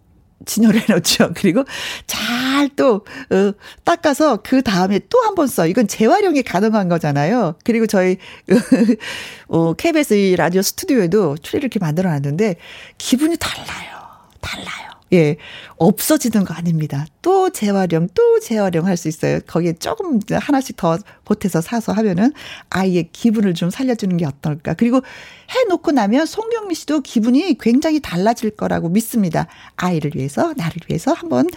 [0.45, 1.31] 진열해 놓죠.
[1.37, 1.63] 그리고
[2.07, 3.53] 잘 또, 어,
[3.83, 5.65] 닦아서 그 다음에 또 한 번 써.
[5.67, 7.55] 이건 재활용이 가능한 거잖아요.
[7.63, 8.17] 그리고 저희,
[9.47, 12.55] 어, KBS 라디오 스튜디오에도 트리를 이렇게 만들어 놨는데
[12.97, 13.99] 기분이 달라요.
[14.41, 14.90] 달라요.
[15.13, 15.35] 예,
[15.77, 17.05] 없어지는 거 아닙니다.
[17.21, 19.39] 또 재활용, 또 재활용 할 수 있어요.
[19.45, 22.31] 거기에 조금 하나씩 더 보태서 사서 하면은
[22.69, 24.73] 아이의 기분을 좀 살려주는 게 어떨까.
[24.73, 25.01] 그리고
[25.49, 29.47] 해놓고 나면 송경미 씨도 기분이 굉장히 달라질 거라고 믿습니다.
[29.75, 31.47] 아이를 위해서, 나를 위해서 한번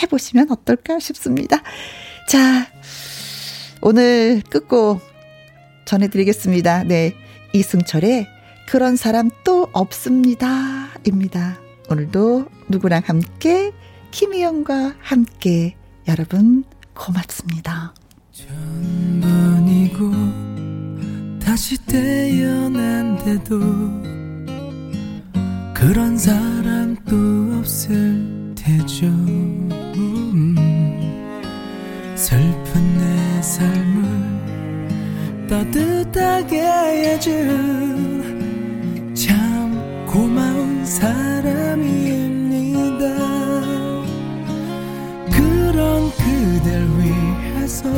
[0.00, 1.62] 해보시면 어떨까 싶습니다.
[2.28, 2.66] 자,
[3.82, 5.00] 오늘 끝곡
[5.84, 6.84] 전해드리겠습니다.
[6.84, 7.14] 네.
[7.52, 8.26] 이승철의
[8.66, 10.88] 그런 사람 또 없습니다.
[11.04, 11.63] 입니다.
[11.90, 13.72] 오늘도 누구랑 함께
[14.10, 15.76] 김희영과 함께
[16.08, 17.94] 여러분 고맙습니다.
[18.32, 20.10] 전번이고
[21.40, 23.58] 다시 태어난데도
[25.74, 30.54] 그런 사람 또 없을 테죠 음,
[32.16, 34.34] 슬픈 내 삶을
[35.46, 38.24] 따뜻하게 해준
[39.14, 40.53] 참 고마운
[40.84, 41.84] 사람입니다.
[45.30, 47.88] 그런 그댈 위해서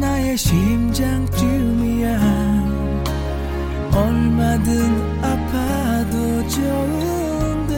[0.00, 2.18] 나의 심장쯤이야.
[3.94, 7.76] 얼마든 아파도 좋은데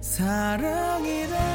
[0.00, 1.49] 사랑이라.